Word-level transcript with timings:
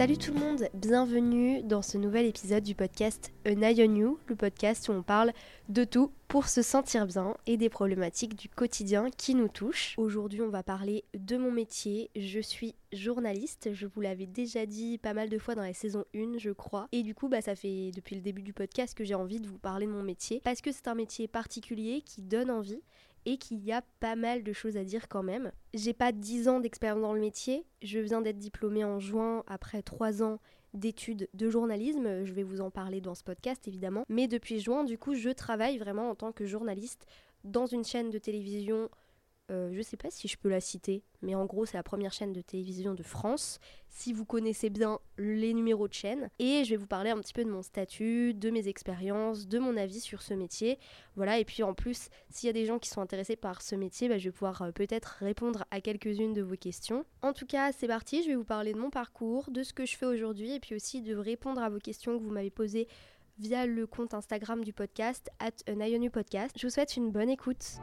Salut 0.00 0.16
tout 0.16 0.32
le 0.32 0.40
monde, 0.40 0.66
bienvenue 0.72 1.62
dans 1.62 1.82
ce 1.82 1.98
nouvel 1.98 2.24
épisode 2.24 2.62
du 2.62 2.74
podcast 2.74 3.34
An 3.46 3.60
Eye 3.60 3.86
on 3.86 3.94
You, 3.94 4.18
le 4.28 4.34
podcast 4.34 4.88
où 4.88 4.92
on 4.92 5.02
parle 5.02 5.30
de 5.68 5.84
tout 5.84 6.10
pour 6.26 6.48
se 6.48 6.62
sentir 6.62 7.06
bien 7.06 7.36
et 7.46 7.58
des 7.58 7.68
problématiques 7.68 8.34
du 8.34 8.48
quotidien 8.48 9.10
qui 9.10 9.34
nous 9.34 9.48
touchent. 9.48 9.94
Aujourd'hui, 9.98 10.40
on 10.40 10.48
va 10.48 10.62
parler 10.62 11.04
de 11.12 11.36
mon 11.36 11.52
métier. 11.52 12.08
Je 12.16 12.40
suis 12.40 12.74
journaliste, 12.94 13.74
je 13.74 13.86
vous 13.86 14.00
l'avais 14.00 14.24
déjà 14.24 14.64
dit 14.64 14.96
pas 14.96 15.12
mal 15.12 15.28
de 15.28 15.38
fois 15.38 15.54
dans 15.54 15.60
la 15.60 15.74
saison 15.74 16.06
1, 16.16 16.38
je 16.38 16.50
crois. 16.50 16.88
Et 16.92 17.02
du 17.02 17.14
coup, 17.14 17.28
bah, 17.28 17.42
ça 17.42 17.54
fait 17.54 17.90
depuis 17.94 18.16
le 18.16 18.22
début 18.22 18.42
du 18.42 18.54
podcast 18.54 18.96
que 18.96 19.04
j'ai 19.04 19.14
envie 19.14 19.38
de 19.38 19.48
vous 19.48 19.58
parler 19.58 19.84
de 19.84 19.92
mon 19.92 20.02
métier 20.02 20.40
parce 20.42 20.62
que 20.62 20.72
c'est 20.72 20.88
un 20.88 20.94
métier 20.94 21.28
particulier 21.28 22.00
qui 22.00 22.22
donne 22.22 22.50
envie 22.50 22.80
et 23.26 23.38
qu'il 23.38 23.64
y 23.64 23.72
a 23.72 23.82
pas 24.00 24.16
mal 24.16 24.42
de 24.42 24.52
choses 24.52 24.76
à 24.76 24.84
dire 24.84 25.08
quand 25.08 25.22
même. 25.22 25.52
J'ai 25.74 25.92
pas 25.92 26.12
10 26.12 26.48
ans 26.48 26.60
d'expérience 26.60 27.02
dans 27.02 27.14
le 27.14 27.20
métier, 27.20 27.64
je 27.82 27.98
viens 27.98 28.20
d'être 28.20 28.38
diplômée 28.38 28.84
en 28.84 28.98
juin 28.98 29.44
après 29.46 29.82
3 29.82 30.22
ans 30.22 30.38
d'études 30.72 31.28
de 31.34 31.50
journalisme, 31.50 32.24
je 32.24 32.32
vais 32.32 32.44
vous 32.44 32.60
en 32.60 32.70
parler 32.70 33.00
dans 33.00 33.14
ce 33.14 33.24
podcast 33.24 33.66
évidemment, 33.66 34.04
mais 34.08 34.28
depuis 34.28 34.60
juin 34.60 34.84
du 34.84 34.98
coup 34.98 35.14
je 35.14 35.30
travaille 35.30 35.78
vraiment 35.78 36.10
en 36.10 36.14
tant 36.14 36.32
que 36.32 36.46
journaliste 36.46 37.06
dans 37.44 37.66
une 37.66 37.84
chaîne 37.84 38.10
de 38.10 38.18
télévision 38.18 38.88
euh, 39.50 39.70
je 39.72 39.82
sais 39.82 39.96
pas 39.96 40.10
si 40.10 40.28
je 40.28 40.38
peux 40.38 40.48
la 40.48 40.60
citer, 40.60 41.02
mais 41.22 41.34
en 41.34 41.44
gros, 41.44 41.66
c'est 41.66 41.76
la 41.76 41.82
première 41.82 42.12
chaîne 42.12 42.32
de 42.32 42.40
télévision 42.40 42.94
de 42.94 43.02
France. 43.02 43.58
Si 43.88 44.12
vous 44.12 44.24
connaissez 44.24 44.70
bien 44.70 45.00
les 45.18 45.52
numéros 45.52 45.88
de 45.88 45.92
chaîne. 45.92 46.30
Et 46.38 46.64
je 46.64 46.70
vais 46.70 46.76
vous 46.76 46.86
parler 46.86 47.10
un 47.10 47.18
petit 47.18 47.32
peu 47.32 47.44
de 47.44 47.50
mon 47.50 47.62
statut, 47.62 48.32
de 48.32 48.50
mes 48.50 48.68
expériences, 48.68 49.48
de 49.48 49.58
mon 49.58 49.76
avis 49.76 50.00
sur 50.00 50.22
ce 50.22 50.34
métier. 50.34 50.78
Voilà, 51.16 51.38
et 51.38 51.44
puis 51.44 51.62
en 51.62 51.74
plus, 51.74 52.08
s'il 52.30 52.46
y 52.46 52.50
a 52.50 52.52
des 52.52 52.64
gens 52.64 52.78
qui 52.78 52.88
sont 52.88 53.00
intéressés 53.00 53.36
par 53.36 53.60
ce 53.62 53.74
métier, 53.74 54.08
bah, 54.08 54.18
je 54.18 54.24
vais 54.24 54.32
pouvoir 54.32 54.62
euh, 54.62 54.70
peut-être 54.70 55.16
répondre 55.20 55.64
à 55.70 55.80
quelques-unes 55.80 56.32
de 56.32 56.42
vos 56.42 56.56
questions. 56.56 57.04
En 57.22 57.32
tout 57.32 57.46
cas, 57.46 57.72
c'est 57.72 57.88
parti, 57.88 58.22
je 58.22 58.28
vais 58.28 58.36
vous 58.36 58.44
parler 58.44 58.72
de 58.72 58.78
mon 58.78 58.90
parcours, 58.90 59.50
de 59.50 59.62
ce 59.62 59.72
que 59.72 59.84
je 59.84 59.96
fais 59.96 60.06
aujourd'hui, 60.06 60.52
et 60.52 60.60
puis 60.60 60.76
aussi 60.76 61.02
de 61.02 61.16
répondre 61.16 61.60
à 61.60 61.68
vos 61.68 61.78
questions 61.78 62.16
que 62.16 62.22
vous 62.22 62.30
m'avez 62.30 62.50
posées 62.50 62.86
via 63.38 63.66
le 63.66 63.86
compte 63.86 64.14
Instagram 64.14 64.62
du 64.62 64.72
podcast, 64.72 65.30
at 65.38 65.50
Podcast. 66.12 66.54
Je 66.58 66.66
vous 66.66 66.72
souhaite 66.72 66.96
une 66.96 67.10
bonne 67.10 67.30
écoute. 67.30 67.80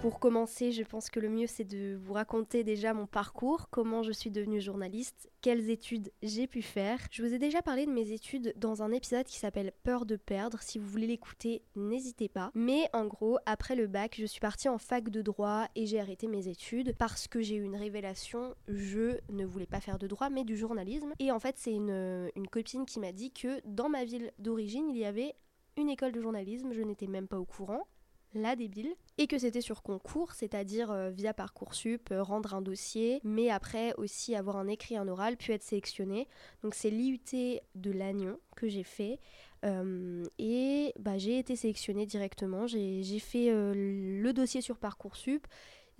Pour 0.00 0.18
commencer, 0.18 0.72
je 0.72 0.82
pense 0.82 1.10
que 1.10 1.20
le 1.20 1.28
mieux 1.28 1.46
c'est 1.46 1.64
de 1.64 1.94
vous 1.94 2.14
raconter 2.14 2.64
déjà 2.64 2.94
mon 2.94 3.06
parcours, 3.06 3.68
comment 3.68 4.02
je 4.02 4.12
suis 4.12 4.30
devenue 4.30 4.58
journaliste, 4.58 5.30
quelles 5.42 5.68
études 5.68 6.10
j'ai 6.22 6.46
pu 6.46 6.62
faire. 6.62 6.98
Je 7.10 7.22
vous 7.22 7.34
ai 7.34 7.38
déjà 7.38 7.60
parlé 7.60 7.84
de 7.84 7.90
mes 7.90 8.12
études 8.12 8.54
dans 8.56 8.82
un 8.82 8.92
épisode 8.92 9.26
qui 9.26 9.38
s'appelle 9.38 9.72
Peur 9.82 10.06
de 10.06 10.16
perdre. 10.16 10.62
Si 10.62 10.78
vous 10.78 10.86
voulez 10.86 11.06
l'écouter, 11.06 11.62
n'hésitez 11.76 12.30
pas. 12.30 12.50
Mais 12.54 12.88
en 12.94 13.04
gros, 13.04 13.36
après 13.44 13.76
le 13.76 13.88
bac, 13.88 14.16
je 14.18 14.24
suis 14.24 14.40
partie 14.40 14.70
en 14.70 14.78
fac 14.78 15.10
de 15.10 15.20
droit 15.20 15.66
et 15.76 15.84
j'ai 15.84 16.00
arrêté 16.00 16.28
mes 16.28 16.48
études 16.48 16.94
parce 16.96 17.28
que 17.28 17.42
j'ai 17.42 17.56
eu 17.56 17.62
une 17.62 17.76
révélation. 17.76 18.54
Je 18.68 19.18
ne 19.28 19.44
voulais 19.44 19.66
pas 19.66 19.80
faire 19.80 19.98
de 19.98 20.06
droit 20.06 20.30
mais 20.30 20.44
du 20.44 20.56
journalisme. 20.56 21.12
Et 21.18 21.30
en 21.30 21.40
fait, 21.40 21.56
c'est 21.58 21.74
une, 21.74 22.30
une 22.36 22.48
copine 22.48 22.86
qui 22.86 23.00
m'a 23.00 23.12
dit 23.12 23.32
que 23.32 23.60
dans 23.66 23.90
ma 23.90 24.04
ville 24.04 24.32
d'origine, 24.38 24.88
il 24.88 24.96
y 24.96 25.04
avait 25.04 25.34
une 25.76 25.90
école 25.90 26.12
de 26.12 26.22
journalisme. 26.22 26.72
Je 26.72 26.80
n'étais 26.80 27.06
même 27.06 27.28
pas 27.28 27.38
au 27.38 27.44
courant 27.44 27.86
la 28.34 28.56
débile, 28.56 28.94
et 29.18 29.26
que 29.26 29.38
c'était 29.38 29.60
sur 29.60 29.82
concours, 29.82 30.32
c'est-à-dire 30.32 30.90
euh, 30.90 31.10
via 31.10 31.34
Parcoursup, 31.34 32.10
euh, 32.10 32.22
rendre 32.22 32.54
un 32.54 32.62
dossier, 32.62 33.20
mais 33.24 33.50
après 33.50 33.92
aussi 33.96 34.34
avoir 34.34 34.56
un 34.56 34.68
écrit, 34.68 34.96
un 34.96 35.08
oral, 35.08 35.36
puis 35.36 35.52
être 35.52 35.62
sélectionné. 35.62 36.28
Donc 36.62 36.74
c'est 36.74 36.90
l'IUT 36.90 37.60
de 37.74 37.90
Lannion 37.90 38.38
que 38.56 38.68
j'ai 38.68 38.84
fait, 38.84 39.18
euh, 39.64 40.24
et 40.38 40.94
bah, 40.98 41.18
j'ai 41.18 41.38
été 41.38 41.56
sélectionnée 41.56 42.06
directement. 42.06 42.66
J'ai 42.66 43.18
fait 43.18 43.50
le 43.52 44.32
dossier 44.32 44.60
sur 44.60 44.78
Parcoursup, 44.78 45.46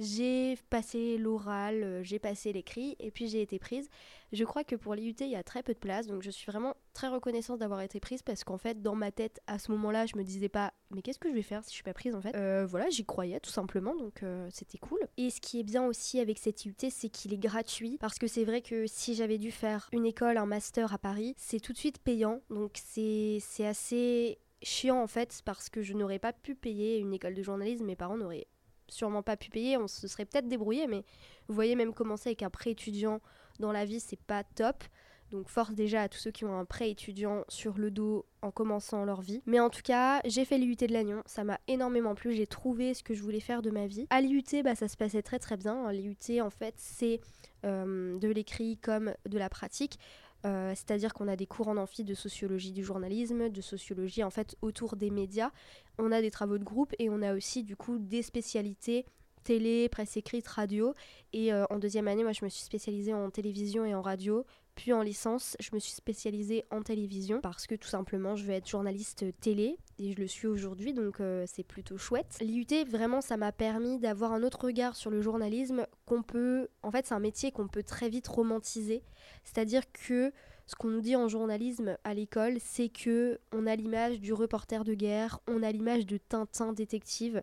j'ai 0.01 0.57
passé 0.71 1.19
l'oral, 1.19 1.83
euh, 1.83 2.03
j'ai 2.03 2.19
passé 2.19 2.53
l'écrit 2.53 2.97
et 2.99 3.11
puis 3.11 3.29
j'ai 3.29 3.43
été 3.43 3.59
prise. 3.59 3.89
Je 4.33 4.45
crois 4.45 4.65
que 4.65 4.75
pour 4.77 4.95
l'IUT, 4.95 5.15
il 5.21 5.29
y 5.29 5.37
a 5.37 5.43
très 5.43 5.63
peu 5.63 5.75
de 5.75 5.79
place, 5.79 6.07
donc 6.07 6.23
je 6.23 6.31
suis 6.31 6.51
vraiment 6.51 6.75
très 6.95 7.09
reconnaissante 7.09 7.59
d'avoir 7.59 7.83
été 7.83 8.01
prise 8.01 8.23
parce 8.23 8.43
qu'en 8.43 8.57
fait, 8.57 8.81
dans 8.81 8.95
ma 8.95 9.13
tête, 9.13 9.41
à 9.47 9.59
ce 9.59 9.71
moment-là, 9.73 10.07
je 10.07 10.17
me 10.17 10.25
disais 10.25 10.49
pas, 10.49 10.73
mais 10.91 11.03
qu'est-ce 11.03 11.19
que 11.19 11.29
je 11.29 11.35
vais 11.35 11.43
faire 11.43 11.63
si 11.65 11.71
je 11.71 11.75
suis 11.75 11.83
pas 11.83 11.93
prise 11.93 12.15
en 12.15 12.23
fait? 12.23 12.35
Euh, 12.35 12.65
Voilà, 12.67 12.89
j'y 12.89 13.05
croyais 13.05 13.41
tout 13.41 13.51
simplement, 13.51 13.95
donc 13.95 14.23
euh, 14.23 14.49
c'était 14.51 14.79
cool. 14.79 15.01
Et 15.19 15.31
ce 15.31 15.41
qui 15.41 15.61
est 15.61 15.65
bien 15.65 15.85
aussi 15.85 16.19
avec 16.19 16.39
cette 16.39 16.65
IUT, 16.65 16.75
c'est 16.89 17.09
qu'il 17.11 17.35
est 17.35 17.39
gratuit 17.39 17.99
parce 17.99 18.19
que 18.19 18.27
c'est 18.27 18.45
vrai 18.45 18.63
que 18.63 18.87
si 18.87 19.15
j'avais 19.15 19.39
dû 19.39 19.51
faire 19.51 19.89
une 19.93 20.07
école, 20.07 20.39
un 20.39 20.47
master 20.47 20.95
à 20.95 20.99
Paris, 20.99 21.35
c'est 21.37 21.61
tout 21.61 21.73
de 21.73 21.79
suite 21.79 21.99
payant, 21.99 22.41
donc 22.49 22.79
c'est 22.83 23.41
assez 23.61 24.39
chiant 24.63 25.03
en 25.03 25.07
fait 25.07 25.41
parce 25.45 25.69
que 25.69 25.83
je 25.83 25.93
n'aurais 25.95 26.19
pas 26.19 26.33
pu 26.33 26.55
payer 26.55 26.99
une 26.99 27.13
école 27.13 27.35
de 27.35 27.43
journalisme, 27.43 27.85
mes 27.85 27.97
parents 27.97 28.17
n'auraient 28.17 28.47
sûrement 28.91 29.23
pas 29.23 29.37
pu 29.37 29.51
payer, 29.51 29.77
on 29.77 29.89
se 29.89 30.09
serait 30.09 30.25
peut-être 30.25 30.49
débrouillé, 30.49 30.87
mais 30.87 31.05
vous 31.49 31.55
voyez, 31.55 31.77
même 31.77 31.95
commencer 31.95 32.31
avec 32.31 32.43
un 32.43 32.51
prêt 32.51 32.71
étudiant 32.71 33.21
dans 33.59 33.73
la 33.73 33.85
vie, 33.85 34.01
c'est 34.01 34.21
pas 34.21 34.45
top. 34.45 34.85
Donc 35.31 35.49
force 35.49 35.75
déjà 35.75 36.03
à 36.03 36.09
tous 36.09 36.19
ceux 36.19 36.31
qui 36.33 36.45
ont 36.45 36.59
un 36.59 36.65
prêt 36.65 36.91
étudiant 36.91 37.45
sur 37.49 37.79
le 37.79 37.91
dos 37.91 38.27
en 38.43 38.51
commençant 38.51 39.05
leur 39.05 39.21
vie. 39.21 39.43
Mais 39.47 39.61
en 39.61 39.71
tout 39.71 39.83
cas, 39.83 40.21
j'ai 40.25 40.45
fait 40.45 40.59
l'IUT 40.59 40.75
de 40.75 40.93
Lannion, 40.93 41.23
ça 41.27 41.45
m'a 41.45 41.61
énormément 41.69 42.15
plu, 42.15 42.35
j'ai 42.35 42.47
trouvé 42.47 42.95
ce 42.95 43.05
que 43.05 43.15
je 43.15 43.23
voulais 43.23 43.41
faire 43.41 43.63
de 43.63 43.71
ma 43.71 43.87
vie. 43.87 44.07
À 44.11 44.21
l'IUT, 44.21 44.63
bah, 44.65 44.75
ça 44.75 44.89
se 44.89 44.97
passait 44.97 45.23
très 45.23 45.39
très 45.39 45.57
bien. 45.57 45.91
L'IUT, 45.93 46.41
en 46.41 46.51
fait, 46.51 46.75
c'est 46.79 47.21
euh, 47.65 48.19
de 48.19 48.29
l'écrit 48.29 48.79
comme 48.79 49.15
de 49.29 49.39
la 49.39 49.49
pratique. 49.49 49.99
Euh, 50.47 50.73
c'est-à-dire 50.75 51.13
qu'on 51.13 51.29
a 51.29 51.37
des 51.37 51.47
cours 51.47 51.69
en 51.69 51.77
amphi 51.77 52.03
de 52.03 52.15
sociologie 52.15 52.73
du 52.73 52.83
journalisme, 52.83 53.51
de 53.51 53.61
sociologie 53.61 54.25
en 54.25 54.31
fait 54.31 54.57
autour 54.63 54.97
des 54.97 55.11
médias. 55.11 55.51
On 55.99 56.13
a 56.13 56.23
des 56.23 56.31
travaux 56.31 56.59
de 56.59 56.65
groupe 56.65 56.95
et 56.99 57.11
on 57.11 57.21
a 57.21 57.35
aussi 57.35 57.63
du 57.63 57.77
coup 57.77 57.99
des 57.99 58.23
spécialités 58.23 59.05
télé, 59.43 59.89
presse 59.89 60.17
écrite, 60.17 60.47
radio. 60.47 60.95
Et 61.33 61.53
euh, 61.53 61.65
en 61.71 61.79
deuxième 61.79 62.09
année, 62.09 62.23
moi 62.23 62.33
je 62.33 62.45
me 62.45 62.51
suis 62.51 62.63
spécialisée 62.63 63.15
en 63.15 63.31
télévision 63.31 63.85
et 63.85 63.95
en 63.95 64.03
radio. 64.03 64.45
Puis 64.81 64.95
en 64.95 65.03
licence, 65.03 65.59
je 65.61 65.69
me 65.75 65.79
suis 65.79 65.93
spécialisée 65.93 66.65
en 66.71 66.81
télévision 66.81 67.43
parce 67.43 67.67
que 67.67 67.75
tout 67.75 67.87
simplement, 67.87 68.35
je 68.35 68.47
veux 68.47 68.55
être 68.55 68.67
journaliste 68.67 69.27
télé 69.39 69.77
et 69.99 70.15
je 70.15 70.19
le 70.19 70.27
suis 70.27 70.47
aujourd'hui, 70.47 70.95
donc 70.95 71.21
euh, 71.21 71.45
c'est 71.47 71.65
plutôt 71.65 71.99
chouette. 71.99 72.39
L'IUT, 72.41 72.87
vraiment, 72.89 73.21
ça 73.21 73.37
m'a 73.37 73.53
permis 73.53 73.99
d'avoir 73.99 74.33
un 74.33 74.43
autre 74.43 74.65
regard 74.65 74.97
sur 74.97 75.11
le 75.11 75.21
journalisme 75.21 75.87
qu'on 76.07 76.23
peut... 76.23 76.69
En 76.83 76.91
fait, 76.91 77.05
c'est 77.05 77.13
un 77.13 77.21
métier 77.21 77.53
qu'on 77.53 77.69
peut 77.69 77.83
très 77.83 78.09
vite 78.09 78.27
romantiser. 78.27 79.03
C'est-à-dire 79.45 79.83
que 79.93 80.33
ce 80.67 80.77
qu'on 80.77 80.89
nous 80.89 81.03
dit 81.03 81.15
en 81.15 81.29
journalisme 81.29 81.99
à 82.03 82.15
l'école, 82.15 82.57
c'est 82.59 82.89
que 82.89 83.39
on 83.53 83.67
a 83.67 83.77
l'image 83.77 84.19
du 84.19 84.33
reporter 84.33 84.85
de 84.85 84.95
guerre, 84.95 85.41
on 85.47 85.63
a 85.63 85.71
l'image 85.71 86.07
de 86.07 86.17
Tintin 86.17 86.73
détective. 86.73 87.43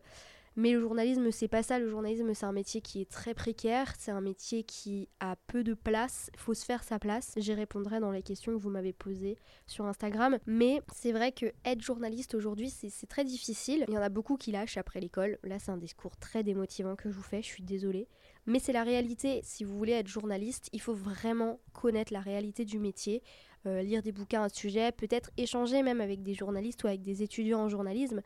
Mais 0.58 0.72
le 0.72 0.82
journalisme, 0.82 1.30
c'est 1.30 1.48
pas 1.48 1.62
ça. 1.62 1.78
Le 1.78 1.88
journalisme, 1.88 2.34
c'est 2.34 2.48
un 2.48 2.52
métier 2.52 2.82
qui 2.82 3.00
est 3.00 3.10
très 3.10 3.36
précaire. 3.36 3.94
C'est 4.00 4.10
un 4.10 4.22
métier 4.22 4.64
qui 4.64 5.08
a 5.20 5.36
peu 5.46 5.64
de 5.64 5.76
place. 5.76 6.32
Il 6.34 6.40
faut 6.40 6.56
se 6.56 6.66
faire 6.66 6.84
sa 6.84 6.98
place. 6.98 7.34
J'y 7.38 7.54
répondrai 7.54 8.00
dans 8.00 8.10
les 8.10 8.24
questions 8.24 8.54
que 8.54 8.58
vous 8.58 8.72
m'avez 8.72 8.92
posées 8.92 9.38
sur 9.68 9.86
Instagram. 9.86 10.40
Mais 10.48 10.82
c'est 10.92 11.12
vrai 11.12 11.32
que 11.32 11.46
être 11.64 11.82
journaliste 11.82 12.34
aujourd'hui, 12.34 12.72
c'est 12.72 13.08
très 13.08 13.24
difficile. 13.24 13.86
Il 13.88 13.94
y 13.94 13.98
en 14.00 14.02
a 14.02 14.10
beaucoup 14.10 14.36
qui 14.36 14.52
lâchent 14.52 14.78
après 14.78 15.00
l'école. 15.00 15.38
Là, 15.44 15.60
c'est 15.60 15.70
un 15.70 15.78
discours 15.78 16.18
très 16.18 16.42
démotivant 16.42 16.96
que 16.96 17.12
je 17.12 17.16
vous 17.16 17.22
fais. 17.22 17.44
Je 17.44 17.48
suis 17.48 17.64
désolée. 17.64 18.08
Mais 18.48 18.58
c'est 18.58 18.74
la 18.74 18.84
réalité. 18.84 19.42
Si 19.44 19.64
vous 19.64 19.78
voulez 19.78 19.94
être 19.94 20.08
journaliste, 20.08 20.70
il 20.74 20.82
faut 20.82 20.96
vraiment 20.96 21.60
connaître 21.74 22.12
la 22.12 22.22
réalité 22.22 22.66
du 22.66 22.80
métier. 22.80 23.22
Euh, 23.68 23.82
lire 23.82 24.02
des 24.02 24.12
bouquins 24.12 24.44
à 24.44 24.50
ce 24.50 24.56
sujet, 24.56 24.92
peut-être 24.92 25.32
échanger 25.36 25.84
même 25.84 26.00
avec 26.00 26.22
des 26.24 26.34
journalistes 26.34 26.84
ou 26.84 26.88
avec 26.88 27.02
des 27.02 27.22
étudiants 27.22 27.62
en 27.62 27.70
journalisme, 27.70 28.22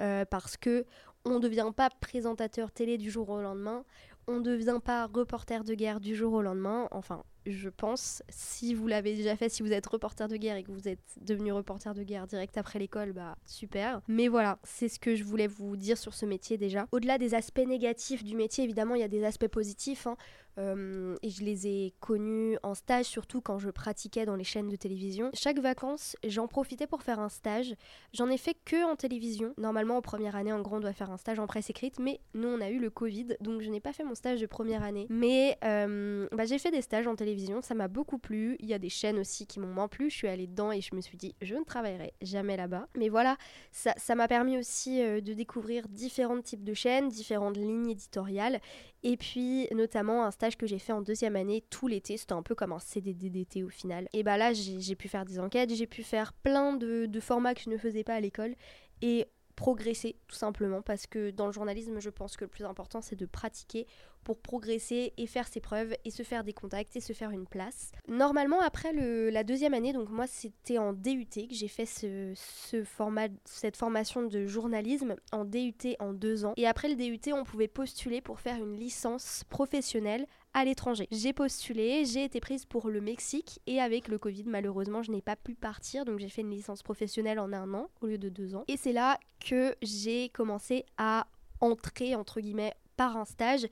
euh, 0.00 0.24
parce 0.24 0.56
que 0.56 0.86
on 1.26 1.34
ne 1.34 1.38
devient 1.40 1.72
pas 1.76 1.90
présentateur 2.00 2.70
télé 2.70 2.98
du 2.98 3.10
jour 3.10 3.28
au 3.28 3.40
lendemain, 3.42 3.84
on 4.28 4.38
ne 4.38 4.44
devient 4.44 4.78
pas 4.82 5.06
reporter 5.06 5.64
de 5.64 5.74
guerre 5.74 6.00
du 6.00 6.14
jour 6.14 6.32
au 6.32 6.42
lendemain. 6.42 6.88
Enfin, 6.90 7.22
je 7.46 7.68
pense, 7.68 8.22
si 8.28 8.74
vous 8.74 8.86
l'avez 8.86 9.14
déjà 9.14 9.36
fait, 9.36 9.48
si 9.48 9.62
vous 9.62 9.72
êtes 9.72 9.86
reporter 9.86 10.26
de 10.28 10.36
guerre 10.36 10.56
et 10.56 10.64
que 10.64 10.72
vous 10.72 10.88
êtes 10.88 11.18
devenu 11.20 11.52
reporter 11.52 11.94
de 11.94 12.02
guerre 12.02 12.26
direct 12.26 12.56
après 12.56 12.78
l'école, 12.78 13.12
bah 13.12 13.36
super. 13.44 14.00
Mais 14.08 14.28
voilà, 14.28 14.58
c'est 14.64 14.88
ce 14.88 14.98
que 14.98 15.14
je 15.14 15.22
voulais 15.24 15.46
vous 15.46 15.76
dire 15.76 15.98
sur 15.98 16.14
ce 16.14 16.26
métier 16.26 16.58
déjà. 16.58 16.86
Au-delà 16.92 17.18
des 17.18 17.34
aspects 17.34 17.58
négatifs 17.66 18.24
du 18.24 18.34
métier, 18.36 18.64
évidemment, 18.64 18.94
il 18.94 19.00
y 19.00 19.04
a 19.04 19.08
des 19.08 19.24
aspects 19.24 19.48
positifs. 19.48 20.06
Hein. 20.06 20.16
Euh, 20.58 21.16
et 21.22 21.30
je 21.30 21.44
les 21.44 21.66
ai 21.66 21.94
connus 22.00 22.58
en 22.62 22.74
stage, 22.74 23.06
surtout 23.06 23.40
quand 23.40 23.58
je 23.58 23.70
pratiquais 23.70 24.24
dans 24.24 24.36
les 24.36 24.44
chaînes 24.44 24.68
de 24.68 24.76
télévision. 24.76 25.30
Chaque 25.34 25.58
vacances, 25.58 26.16
j'en 26.26 26.46
profitais 26.48 26.86
pour 26.86 27.02
faire 27.02 27.20
un 27.20 27.28
stage. 27.28 27.74
J'en 28.12 28.28
ai 28.28 28.38
fait 28.38 28.56
que 28.64 28.84
en 28.84 28.96
télévision. 28.96 29.54
Normalement, 29.58 29.96
en 29.96 30.02
première 30.02 30.36
année, 30.36 30.52
en 30.52 30.60
gros, 30.60 30.76
on 30.76 30.80
doit 30.80 30.92
faire 30.92 31.10
un 31.10 31.16
stage 31.16 31.38
en 31.38 31.46
presse 31.46 31.70
écrite, 31.70 31.98
mais 31.98 32.20
nous, 32.34 32.48
on 32.48 32.60
a 32.60 32.70
eu 32.70 32.78
le 32.78 32.90
Covid, 32.90 33.36
donc 33.40 33.60
je 33.60 33.70
n'ai 33.70 33.80
pas 33.80 33.92
fait 33.92 34.04
mon 34.04 34.14
stage 34.14 34.40
de 34.40 34.46
première 34.46 34.82
année. 34.82 35.06
Mais 35.10 35.58
euh, 35.64 36.28
bah, 36.32 36.44
j'ai 36.46 36.58
fait 36.58 36.70
des 36.70 36.82
stages 36.82 37.06
en 37.06 37.16
télévision, 37.16 37.60
ça 37.62 37.74
m'a 37.74 37.88
beaucoup 37.88 38.18
plu. 38.18 38.56
Il 38.60 38.66
y 38.66 38.74
a 38.74 38.78
des 38.78 38.88
chaînes 38.88 39.18
aussi 39.18 39.46
qui 39.46 39.60
m'ont 39.60 39.72
moins 39.72 39.88
plu. 39.88 40.10
Je 40.10 40.16
suis 40.16 40.28
allée 40.28 40.46
dedans 40.46 40.72
et 40.72 40.80
je 40.80 40.94
me 40.94 41.00
suis 41.00 41.16
dit, 41.16 41.34
je 41.42 41.54
ne 41.54 41.64
travaillerai 41.64 42.14
jamais 42.22 42.56
là-bas. 42.56 42.88
Mais 42.96 43.08
voilà, 43.08 43.36
ça 43.72 44.14
m'a 44.14 44.28
permis 44.28 44.58
aussi 44.58 45.02
euh, 45.02 45.20
de 45.20 45.32
découvrir 45.32 45.88
différents 45.88 46.40
types 46.40 46.64
de 46.64 46.74
chaînes, 46.74 47.08
différentes 47.08 47.56
lignes 47.56 47.90
éditoriales 47.90 48.60
et 49.06 49.16
puis 49.16 49.68
notamment 49.72 50.24
un 50.24 50.30
stage 50.32 50.45
que 50.54 50.66
j'ai 50.66 50.78
fait 50.78 50.92
en 50.92 51.02
deuxième 51.02 51.34
année 51.34 51.64
tout 51.70 51.88
l'été, 51.88 52.16
c'était 52.16 52.34
un 52.34 52.42
peu 52.42 52.54
comme 52.54 52.72
un 52.72 52.78
CDD 52.78 53.30
d'été 53.30 53.64
au 53.64 53.68
final. 53.68 54.08
Et 54.12 54.22
bah 54.22 54.36
là 54.36 54.52
j'ai 54.52 54.94
pu 54.94 55.08
faire 55.08 55.24
des 55.24 55.40
enquêtes, 55.40 55.74
j'ai 55.74 55.86
pu 55.86 56.02
faire 56.04 56.32
plein 56.32 56.74
de, 56.74 57.06
de 57.06 57.20
formats 57.20 57.54
que 57.54 57.62
je 57.62 57.70
ne 57.70 57.78
faisais 57.78 58.04
pas 58.04 58.14
à 58.14 58.20
l'école. 58.20 58.54
Et 59.02 59.26
progresser 59.56 60.16
tout 60.28 60.36
simplement 60.36 60.82
parce 60.82 61.06
que 61.06 61.30
dans 61.30 61.46
le 61.46 61.52
journalisme 61.52 61.98
je 61.98 62.10
pense 62.10 62.36
que 62.36 62.44
le 62.44 62.48
plus 62.48 62.64
important 62.64 63.00
c'est 63.00 63.16
de 63.16 63.26
pratiquer 63.26 63.86
pour 64.22 64.38
progresser 64.38 65.12
et 65.16 65.26
faire 65.26 65.46
ses 65.46 65.60
preuves 65.60 65.94
et 66.04 66.10
se 66.10 66.24
faire 66.24 66.44
des 66.44 66.52
contacts 66.52 66.96
et 66.96 67.00
se 67.00 67.12
faire 67.12 67.30
une 67.30 67.46
place. 67.46 67.92
Normalement 68.08 68.60
après 68.60 68.92
le, 68.92 69.30
la 69.30 69.44
deuxième 69.44 69.72
année, 69.72 69.92
donc 69.92 70.10
moi 70.10 70.26
c'était 70.26 70.78
en 70.78 70.92
DUT 70.92 71.26
que 71.48 71.54
j'ai 71.54 71.68
fait 71.68 71.86
ce, 71.86 72.32
ce, 72.34 72.82
format, 72.82 73.28
cette 73.44 73.76
formation 73.76 74.26
de 74.26 74.46
journalisme 74.46 75.16
en 75.32 75.44
DUT 75.44 75.96
en 76.00 76.12
deux 76.12 76.44
ans 76.44 76.54
et 76.56 76.66
après 76.66 76.88
le 76.88 76.96
DUT 76.96 77.32
on 77.32 77.44
pouvait 77.44 77.68
postuler 77.68 78.20
pour 78.20 78.40
faire 78.40 78.56
une 78.56 78.76
licence 78.76 79.44
professionnelle 79.48 80.26
à 80.56 80.64
l'étranger. 80.64 81.06
J'ai 81.10 81.34
postulé, 81.34 82.06
j'ai 82.06 82.24
été 82.24 82.40
prise 82.40 82.64
pour 82.64 82.88
le 82.88 83.02
Mexique 83.02 83.60
et 83.66 83.78
avec 83.78 84.08
le 84.08 84.18
Covid, 84.18 84.44
malheureusement, 84.46 85.02
je 85.02 85.12
n'ai 85.12 85.20
pas 85.20 85.36
pu 85.36 85.54
partir. 85.54 86.06
Donc 86.06 86.18
j'ai 86.18 86.30
fait 86.30 86.40
une 86.40 86.50
licence 86.50 86.82
professionnelle 86.82 87.38
en 87.38 87.52
un 87.52 87.74
an 87.74 87.90
au 88.00 88.06
lieu 88.06 88.16
de 88.16 88.30
deux 88.30 88.54
ans. 88.54 88.64
Et 88.66 88.78
c'est 88.78 88.94
là 88.94 89.20
que 89.38 89.76
j'ai 89.82 90.30
commencé 90.30 90.86
à 90.96 91.26
entrer, 91.60 92.14
entre 92.14 92.40
guillemets, 92.40 92.72
par 92.96 93.18
un 93.18 93.26
stage 93.26 93.66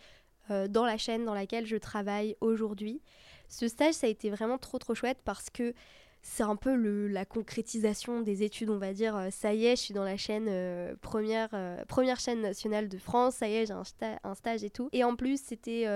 euh, 0.51 0.69
dans 0.69 0.85
la 0.85 0.99
chaîne 0.99 1.25
dans 1.25 1.33
laquelle 1.33 1.65
je 1.65 1.79
travaille 1.79 2.37
aujourd'hui. 2.43 3.01
Ce 3.49 3.67
stage, 3.67 3.95
ça 3.95 4.07
a 4.07 4.11
été 4.11 4.29
vraiment 4.29 4.59
trop 4.59 4.79
trop 4.79 4.95
chouette 4.95 5.21
parce 5.25 5.49
que 5.49 5.73
c'est 6.27 6.43
un 6.43 6.57
peu 6.57 6.75
la 7.07 7.27
concrétisation 7.27 8.23
des 8.23 8.43
études, 8.43 8.71
on 8.71 8.79
va 8.79 8.95
dire. 8.95 9.15
Euh, 9.15 9.29
ça 9.31 9.53
y 9.53 9.67
est, 9.67 9.77
je 9.77 9.83
suis 9.83 9.95
dans 9.95 10.05
la 10.05 10.17
chaîne 10.17 10.47
euh, 10.49 10.95
première, 11.03 11.51
euh, 11.53 11.85
première 11.85 12.19
chaîne 12.19 12.41
nationale 12.41 12.89
de 12.89 12.97
France. 12.97 13.37
Ça 13.37 13.47
y 13.47 13.53
est, 13.53 13.67
j'ai 13.67 13.75
un, 13.75 14.35
stage 14.35 14.65
et 14.65 14.71
tout. 14.71 14.89
Et 14.93 15.05
en 15.05 15.17
plus, 15.17 15.39
c'était 15.39 15.87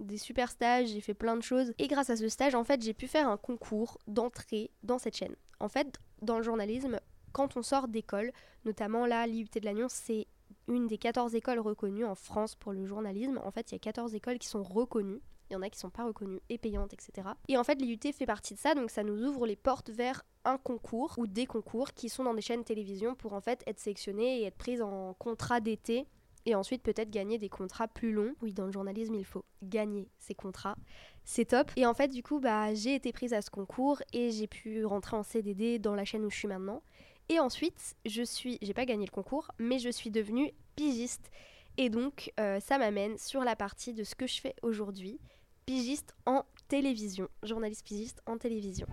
des 0.00 0.18
super 0.18 0.50
stages. 0.50 0.88
J'ai 0.88 1.00
fait 1.00 1.14
plein 1.14 1.36
de 1.36 1.42
choses. 1.42 1.72
Et 1.78 1.86
grâce 1.86 2.10
à 2.10 2.16
ce 2.16 2.28
stage, 2.28 2.56
en 2.56 2.64
fait, 2.64 2.82
j'ai 2.82 2.92
pu 2.92 3.06
faire 3.06 3.28
un 3.28 3.36
concours 3.36 3.98
d'entrée 4.08 4.72
dans 4.82 4.98
cette 4.98 5.16
chaîne. 5.16 5.36
En 5.60 5.68
fait, 5.68 5.96
dans 6.22 6.38
le 6.38 6.42
journalisme, 6.42 6.98
quand 7.30 7.56
on 7.56 7.62
sort 7.62 7.86
d'école, 7.86 8.32
notamment 8.64 9.06
là, 9.06 9.28
l'IUT 9.28 9.48
de 9.54 9.64
Lannion, 9.64 9.86
c'est 9.88 10.26
une 10.66 10.88
des 10.88 10.98
14 10.98 11.36
écoles 11.36 11.60
reconnues 11.60 12.04
en 12.04 12.16
France 12.16 12.56
pour 12.56 12.72
le 12.72 12.84
journalisme. 12.84 13.40
En 13.44 13.52
fait, 13.52 13.70
il 13.70 13.74
y 13.74 13.76
a 13.76 13.78
14 13.78 14.12
écoles 14.16 14.38
qui 14.38 14.48
sont 14.48 14.64
reconnues 14.64 15.20
il 15.50 15.54
y 15.54 15.56
en 15.56 15.62
a 15.62 15.70
qui 15.70 15.78
sont 15.78 15.90
pas 15.90 16.04
reconnues 16.04 16.40
et 16.48 16.58
payantes, 16.58 16.92
etc. 16.92 17.28
Et 17.48 17.56
en 17.56 17.64
fait, 17.64 17.80
l'IUT 17.80 18.12
fait 18.12 18.26
partie 18.26 18.54
de 18.54 18.58
ça, 18.58 18.74
donc 18.74 18.90
ça 18.90 19.02
nous 19.02 19.24
ouvre 19.24 19.46
les 19.46 19.56
portes 19.56 19.90
vers 19.90 20.24
un 20.44 20.58
concours 20.58 21.14
ou 21.18 21.26
des 21.26 21.46
concours 21.46 21.92
qui 21.92 22.08
sont 22.08 22.24
dans 22.24 22.34
des 22.34 22.42
chaînes 22.42 22.64
télévision 22.64 23.14
pour 23.14 23.32
en 23.32 23.40
fait 23.40 23.62
être 23.66 23.78
sélectionnés 23.80 24.40
et 24.40 24.44
être 24.44 24.56
pris 24.56 24.80
en 24.80 25.14
contrat 25.14 25.60
d'été 25.60 26.06
et 26.46 26.54
ensuite 26.54 26.82
peut-être 26.82 27.10
gagner 27.10 27.38
des 27.38 27.48
contrats 27.48 27.88
plus 27.88 28.12
longs. 28.12 28.34
Oui, 28.40 28.52
dans 28.54 28.66
le 28.66 28.72
journalisme, 28.72 29.14
il 29.14 29.24
faut 29.24 29.44
gagner 29.62 30.08
ces 30.18 30.34
contrats. 30.34 30.76
C'est 31.24 31.46
top. 31.46 31.70
Et 31.76 31.84
en 31.84 31.94
fait, 31.94 32.08
du 32.08 32.22
coup, 32.22 32.40
bah, 32.40 32.72
j'ai 32.74 32.94
été 32.94 33.12
prise 33.12 33.34
à 33.34 33.42
ce 33.42 33.50
concours 33.50 34.00
et 34.12 34.30
j'ai 34.30 34.46
pu 34.46 34.84
rentrer 34.84 35.16
en 35.16 35.22
CDD 35.22 35.78
dans 35.78 35.94
la 35.94 36.04
chaîne 36.04 36.24
où 36.24 36.30
je 36.30 36.36
suis 36.36 36.48
maintenant. 36.48 36.82
Et 37.28 37.38
ensuite, 37.38 37.96
je 38.06 38.22
suis, 38.22 38.58
j'ai 38.62 38.72
pas 38.72 38.86
gagné 38.86 39.04
le 39.04 39.10
concours, 39.10 39.50
mais 39.58 39.78
je 39.78 39.90
suis 39.90 40.10
devenue 40.10 40.52
pigiste. 40.76 41.30
Et 41.76 41.90
donc, 41.90 42.32
euh, 42.40 42.60
ça 42.60 42.78
m'amène 42.78 43.18
sur 43.18 43.44
la 43.44 43.54
partie 43.54 43.92
de 43.92 44.02
ce 44.02 44.14
que 44.14 44.26
je 44.26 44.40
fais 44.40 44.54
aujourd'hui 44.62 45.20
pigiste 45.68 46.14
en 46.24 46.44
télévision, 46.68 47.28
journaliste 47.42 47.84
pigiste 47.84 48.22
en 48.24 48.38
télévision. 48.38 48.86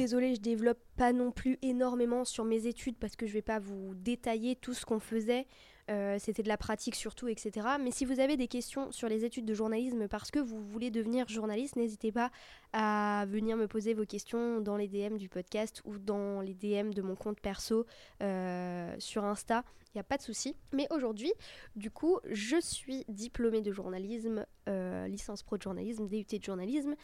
Désolée, 0.00 0.34
je 0.34 0.40
développe 0.40 0.78
pas 0.96 1.12
non 1.12 1.30
plus 1.30 1.58
énormément 1.60 2.24
sur 2.24 2.46
mes 2.46 2.66
études 2.66 2.96
parce 2.96 3.16
que 3.16 3.26
je 3.26 3.34
vais 3.34 3.42
pas 3.42 3.58
vous 3.58 3.92
détailler 3.94 4.56
tout 4.56 4.72
ce 4.72 4.86
qu'on 4.86 4.98
faisait. 4.98 5.46
Euh, 5.90 6.16
c'était 6.18 6.42
de 6.42 6.48
la 6.48 6.56
pratique 6.56 6.94
surtout, 6.94 7.28
etc. 7.28 7.66
Mais 7.78 7.90
si 7.90 8.06
vous 8.06 8.18
avez 8.18 8.38
des 8.38 8.48
questions 8.48 8.90
sur 8.92 9.10
les 9.10 9.26
études 9.26 9.44
de 9.44 9.52
journalisme 9.52 10.08
parce 10.08 10.30
que 10.30 10.38
vous 10.38 10.58
voulez 10.58 10.90
devenir 10.90 11.28
journaliste, 11.28 11.76
n'hésitez 11.76 12.12
pas 12.12 12.30
à 12.72 13.26
venir 13.28 13.58
me 13.58 13.66
poser 13.66 13.92
vos 13.92 14.06
questions 14.06 14.62
dans 14.62 14.78
les 14.78 14.88
DM 14.88 15.18
du 15.18 15.28
podcast 15.28 15.82
ou 15.84 15.98
dans 15.98 16.40
les 16.40 16.54
DM 16.54 16.94
de 16.94 17.02
mon 17.02 17.14
compte 17.14 17.38
perso 17.38 17.84
euh, 18.22 18.94
sur 18.98 19.26
Insta. 19.26 19.64
Il 19.92 19.98
n'y 19.98 20.00
a 20.00 20.04
pas 20.04 20.16
de 20.16 20.22
souci. 20.22 20.56
Mais 20.72 20.86
aujourd'hui, 20.90 21.32
du 21.76 21.90
coup, 21.90 22.20
je 22.24 22.58
suis 22.58 23.04
diplômée 23.08 23.60
de 23.60 23.70
journalisme, 23.70 24.46
euh, 24.66 25.06
licence 25.08 25.42
pro 25.42 25.58
de 25.58 25.62
journalisme, 25.62 26.08
DUT 26.08 26.24
de 26.38 26.42
journalisme 26.42 26.94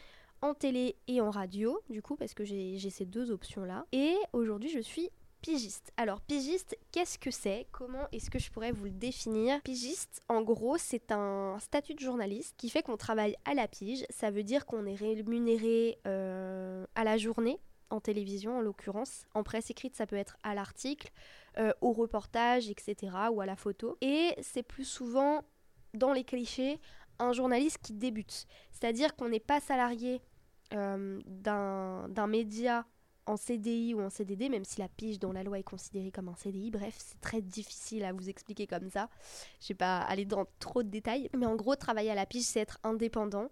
en 0.42 0.54
télé 0.54 0.96
et 1.08 1.20
en 1.20 1.30
radio, 1.30 1.80
du 1.88 2.02
coup, 2.02 2.16
parce 2.16 2.34
que 2.34 2.44
j'ai 2.44 2.90
ces 2.90 3.06
deux 3.06 3.30
options-là. 3.30 3.86
Et 3.92 4.14
aujourd'hui, 4.32 4.68
je 4.68 4.80
suis 4.80 5.10
pigiste. 5.40 5.92
Alors, 5.96 6.20
pigiste, 6.20 6.76
qu'est-ce 6.92 7.18
que 7.18 7.30
c'est? 7.30 7.66
Comment 7.70 8.08
est-ce 8.12 8.30
que 8.30 8.38
je 8.38 8.50
pourrais 8.50 8.72
vous 8.72 8.84
le 8.84 8.90
définir? 8.90 9.60
Pigiste, 9.62 10.22
en 10.28 10.42
gros, 10.42 10.76
c'est 10.76 11.12
un 11.12 11.58
statut 11.60 11.94
de 11.94 12.00
journaliste 12.00 12.54
qui 12.56 12.68
fait 12.68 12.82
qu'on 12.82 12.96
travaille 12.96 13.36
à 13.44 13.54
la 13.54 13.68
pige. 13.68 14.04
Ça 14.10 14.30
veut 14.30 14.42
dire 14.42 14.66
qu'on 14.66 14.86
est 14.86 14.94
rémunéré 14.94 15.98
euh, 16.06 16.84
à 16.94 17.04
la 17.04 17.16
journée, 17.16 17.60
en 17.90 18.00
télévision 18.00 18.58
en 18.58 18.60
l'occurrence. 18.60 19.24
En 19.34 19.42
presse 19.42 19.70
écrite, 19.70 19.94
ça 19.94 20.06
peut 20.06 20.16
être 20.16 20.36
à 20.42 20.54
l'article, 20.54 21.12
euh, 21.58 21.72
au 21.80 21.92
reportage, 21.92 22.68
etc. 22.68 23.12
ou 23.32 23.40
à 23.40 23.46
la 23.46 23.56
photo. 23.56 23.96
Et 24.00 24.34
c'est 24.42 24.64
plus 24.64 24.84
souvent, 24.84 25.44
dans 25.94 26.12
les 26.12 26.24
clichés, 26.24 26.80
un 27.18 27.32
journaliste 27.32 27.78
qui 27.82 27.92
débute. 27.92 28.46
C'est-à-dire 28.72 29.16
qu'on 29.16 29.28
n'est 29.28 29.40
pas 29.40 29.60
salarié 29.60 30.20
euh, 30.72 31.20
d'un 31.26 32.26
média 32.26 32.86
en 33.26 33.36
CDI 33.36 33.94
ou 33.94 34.00
en 34.00 34.10
CDD, 34.10 34.48
même 34.48 34.64
si 34.64 34.80
la 34.80 34.88
pige 34.88 35.18
dans 35.18 35.32
la 35.32 35.42
loi 35.42 35.58
est 35.58 35.64
considérée 35.64 36.12
comme 36.12 36.28
un 36.28 36.36
CDI. 36.36 36.70
Bref, 36.70 36.94
c'est 36.98 37.20
très 37.20 37.42
difficile 37.42 38.04
à 38.04 38.12
vous 38.12 38.28
expliquer 38.28 38.66
comme 38.66 38.88
ça. 38.88 39.08
Je 39.60 39.68
vais 39.68 39.74
pas 39.74 39.98
aller 39.98 40.24
dans 40.24 40.46
trop 40.60 40.82
de 40.82 40.88
détails. 40.88 41.28
Mais 41.36 41.46
en 41.46 41.56
gros, 41.56 41.74
travailler 41.74 42.10
à 42.10 42.14
la 42.14 42.26
pige, 42.26 42.44
c'est 42.44 42.60
être 42.60 42.78
indépendant 42.84 43.48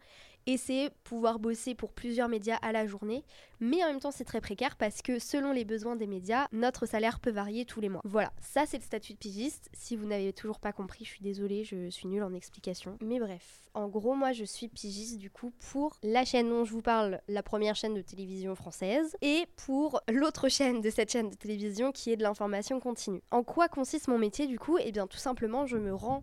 et 0.47 0.57
c'est 0.57 0.91
pouvoir 1.05 1.39
bosser 1.39 1.75
pour 1.75 1.93
plusieurs 1.93 2.29
médias 2.29 2.57
à 2.63 2.73
la 2.73 2.87
journée. 2.87 3.25
Mais 3.61 3.83
en 3.83 3.89
même 3.89 4.01
temps, 4.01 4.11
c'est 4.11 4.25
très 4.25 4.41
précaire 4.41 4.77
parce 4.77 5.01
que 5.01 5.19
selon 5.19 5.53
les 5.53 5.65
besoins 5.65 5.97
des 5.97 6.07
médias, 6.07 6.49
notre 6.53 6.87
salaire 6.87 7.21
peut 7.21 7.31
varier 7.31 7.65
tous 7.65 7.81
les 7.81 7.89
mois. 7.89 8.03
Voilà, 8.05 8.33
ça 8.41 8.65
c'est 8.67 8.79
le 8.79 8.83
statut 8.83 9.15
de 9.15 9.19
pigiste. 9.19 9.71
Si 9.73 9.97
vous 9.97 10.07
n'avez 10.07 10.33
toujours 10.33 10.61
pas 10.61 10.73
compris, 10.73 11.05
je 11.05 11.11
suis 11.11 11.23
désolée, 11.23 11.65
je 11.65 11.89
suis 11.89 12.09
nulle 12.09 12.23
en 12.23 12.35
explication. 12.35 12.99
Mais 13.01 13.19
bref, 13.19 13.63
en 13.75 13.89
gros, 13.89 14.15
moi 14.15 14.33
je 14.33 14.45
suis 14.45 14.69
pigiste 14.69 15.19
du 15.19 15.31
coup 15.31 15.53
pour 15.71 15.97
la 16.03 16.25
chaîne 16.25 16.49
dont 16.49 16.65
je 16.65 16.73
vous 16.73 16.83
parle, 16.83 17.21
la 17.29 17.43
première 17.43 17.77
chaîne 17.77 17.95
de 17.95 18.03
télévision 18.03 18.55
française, 18.55 19.17
et 19.23 19.47
pour 19.57 20.01
l'autre 20.09 20.49
chaîne 20.49 20.81
de 20.81 20.91
cette 20.91 21.11
chaîne 21.11 21.31
de 21.31 21.37
télévision 21.37 21.93
qui 21.93 22.11
est 22.11 22.17
de 22.17 22.23
l'information 22.23 22.81
continue. 22.81 23.23
En 23.31 23.43
quoi 23.43 23.69
consiste 23.69 24.09
mon 24.09 24.19
métier 24.19 24.47
du 24.47 24.59
coup? 24.59 24.79
Eh 24.79 24.93
bien 24.93 25.07
tout 25.07 25.17
simplement, 25.17 25.67
je 25.67 25.77
me 25.77 25.95
rends 25.95 26.23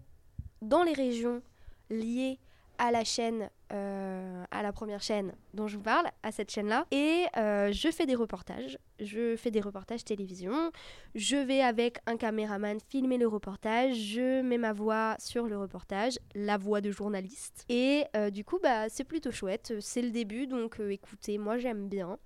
dans 0.61 0.83
les 0.83 0.93
régions 0.93 1.41
liées 1.89 2.39
à 2.81 2.89
la 2.89 3.03
chaîne, 3.03 3.47
euh, 3.71 4.43
à 4.49 4.63
la 4.63 4.73
première 4.73 5.03
chaîne 5.03 5.33
dont 5.53 5.67
je 5.67 5.77
vous 5.77 5.83
parle, 5.83 6.07
à 6.23 6.31
cette 6.31 6.49
chaîne-là. 6.49 6.87
Et 6.89 7.25
euh, 7.37 7.71
je 7.71 7.91
fais 7.91 8.07
des 8.07 8.15
reportages. 8.15 8.79
Je 8.99 9.35
fais 9.35 9.51
des 9.51 9.61
reportages 9.61 10.03
télévision. 10.03 10.71
Je 11.13 11.37
vais 11.37 11.61
avec 11.61 11.99
un 12.07 12.17
caméraman 12.17 12.79
filmer 12.89 13.19
le 13.19 13.27
reportage. 13.27 13.95
Je 13.95 14.41
mets 14.41 14.57
ma 14.57 14.73
voix 14.73 15.15
sur 15.19 15.45
le 15.45 15.59
reportage, 15.59 16.17
la 16.33 16.57
voix 16.57 16.81
de 16.81 16.89
journaliste. 16.89 17.65
Et 17.69 18.05
euh, 18.15 18.31
du 18.31 18.43
coup, 18.43 18.57
bah, 18.63 18.89
c'est 18.89 19.03
plutôt 19.03 19.29
chouette. 19.29 19.73
C'est 19.79 20.01
le 20.01 20.09
début, 20.09 20.47
donc 20.47 20.79
écoutez, 20.79 21.37
moi 21.37 21.59
j'aime 21.59 21.87
bien. 21.87 22.17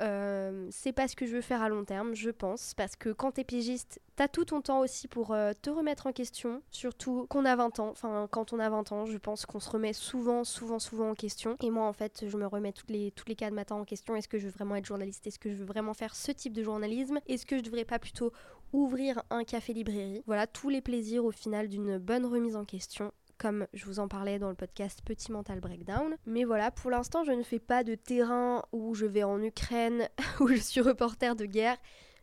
Euh, 0.00 0.68
c'est 0.70 0.92
pas 0.92 1.08
ce 1.08 1.16
que 1.16 1.26
je 1.26 1.34
veux 1.34 1.40
faire 1.40 1.60
à 1.60 1.68
long 1.68 1.84
terme, 1.84 2.14
je 2.14 2.30
pense, 2.30 2.74
parce 2.74 2.94
que 2.94 3.10
quand 3.10 3.32
t'es 3.32 3.44
pigiste, 3.44 4.00
t'as 4.14 4.28
tout 4.28 4.44
ton 4.44 4.60
temps 4.60 4.80
aussi 4.80 5.08
pour 5.08 5.32
euh, 5.32 5.52
te 5.60 5.70
remettre 5.70 6.06
en 6.06 6.12
question, 6.12 6.62
surtout 6.70 7.26
qu'on 7.28 7.44
a 7.44 7.56
20 7.56 7.80
ans. 7.80 7.88
Enfin, 7.90 8.28
quand 8.30 8.52
on 8.52 8.60
a 8.60 8.70
20 8.70 8.92
ans, 8.92 9.06
je 9.06 9.18
pense 9.18 9.44
qu'on 9.44 9.58
se 9.58 9.70
remet 9.70 9.92
souvent, 9.92 10.44
souvent, 10.44 10.78
souvent 10.78 11.10
en 11.10 11.14
question. 11.14 11.56
Et 11.62 11.70
moi, 11.70 11.86
en 11.86 11.92
fait, 11.92 12.24
je 12.28 12.36
me 12.36 12.46
remets 12.46 12.72
toutes 12.72 12.90
les, 12.90 13.10
toutes 13.10 13.28
les 13.28 13.34
quatre 13.34 13.54
matins 13.54 13.74
en 13.74 13.84
question. 13.84 14.14
Est-ce 14.14 14.28
que 14.28 14.38
je 14.38 14.46
veux 14.46 14.52
vraiment 14.52 14.76
être 14.76 14.86
journaliste? 14.86 15.26
Est-ce 15.26 15.38
que 15.38 15.50
je 15.50 15.56
veux 15.56 15.66
vraiment 15.66 15.94
faire 15.94 16.14
ce 16.14 16.30
type 16.30 16.52
de 16.52 16.62
journalisme? 16.62 17.18
Est-ce 17.26 17.44
que 17.44 17.58
je 17.58 17.62
devrais 17.62 17.84
pas 17.84 17.98
plutôt 17.98 18.32
ouvrir 18.72 19.22
un 19.30 19.42
café-librairie 19.44 20.22
Voilà, 20.26 20.46
tous 20.46 20.68
les 20.68 20.80
plaisirs 20.80 21.24
au 21.24 21.32
final 21.32 21.68
d'une 21.68 21.98
bonne 21.98 22.26
remise 22.26 22.54
en 22.54 22.64
question 22.64 23.12
comme 23.38 23.66
je 23.72 23.84
vous 23.86 24.00
en 24.00 24.08
parlais 24.08 24.38
dans 24.38 24.48
le 24.48 24.54
podcast 24.54 25.00
Petit 25.04 25.32
Mental 25.32 25.60
Breakdown. 25.60 26.16
Mais 26.26 26.44
voilà, 26.44 26.70
pour 26.70 26.90
l'instant, 26.90 27.24
je 27.24 27.32
ne 27.32 27.42
fais 27.42 27.58
pas 27.58 27.84
de 27.84 27.94
terrain 27.94 28.64
où 28.72 28.94
je 28.94 29.06
vais 29.06 29.22
en 29.22 29.40
Ukraine, 29.42 30.08
où 30.40 30.48
je 30.48 30.56
suis 30.56 30.80
reporter 30.80 31.36
de 31.36 31.46
guerre. 31.46 31.76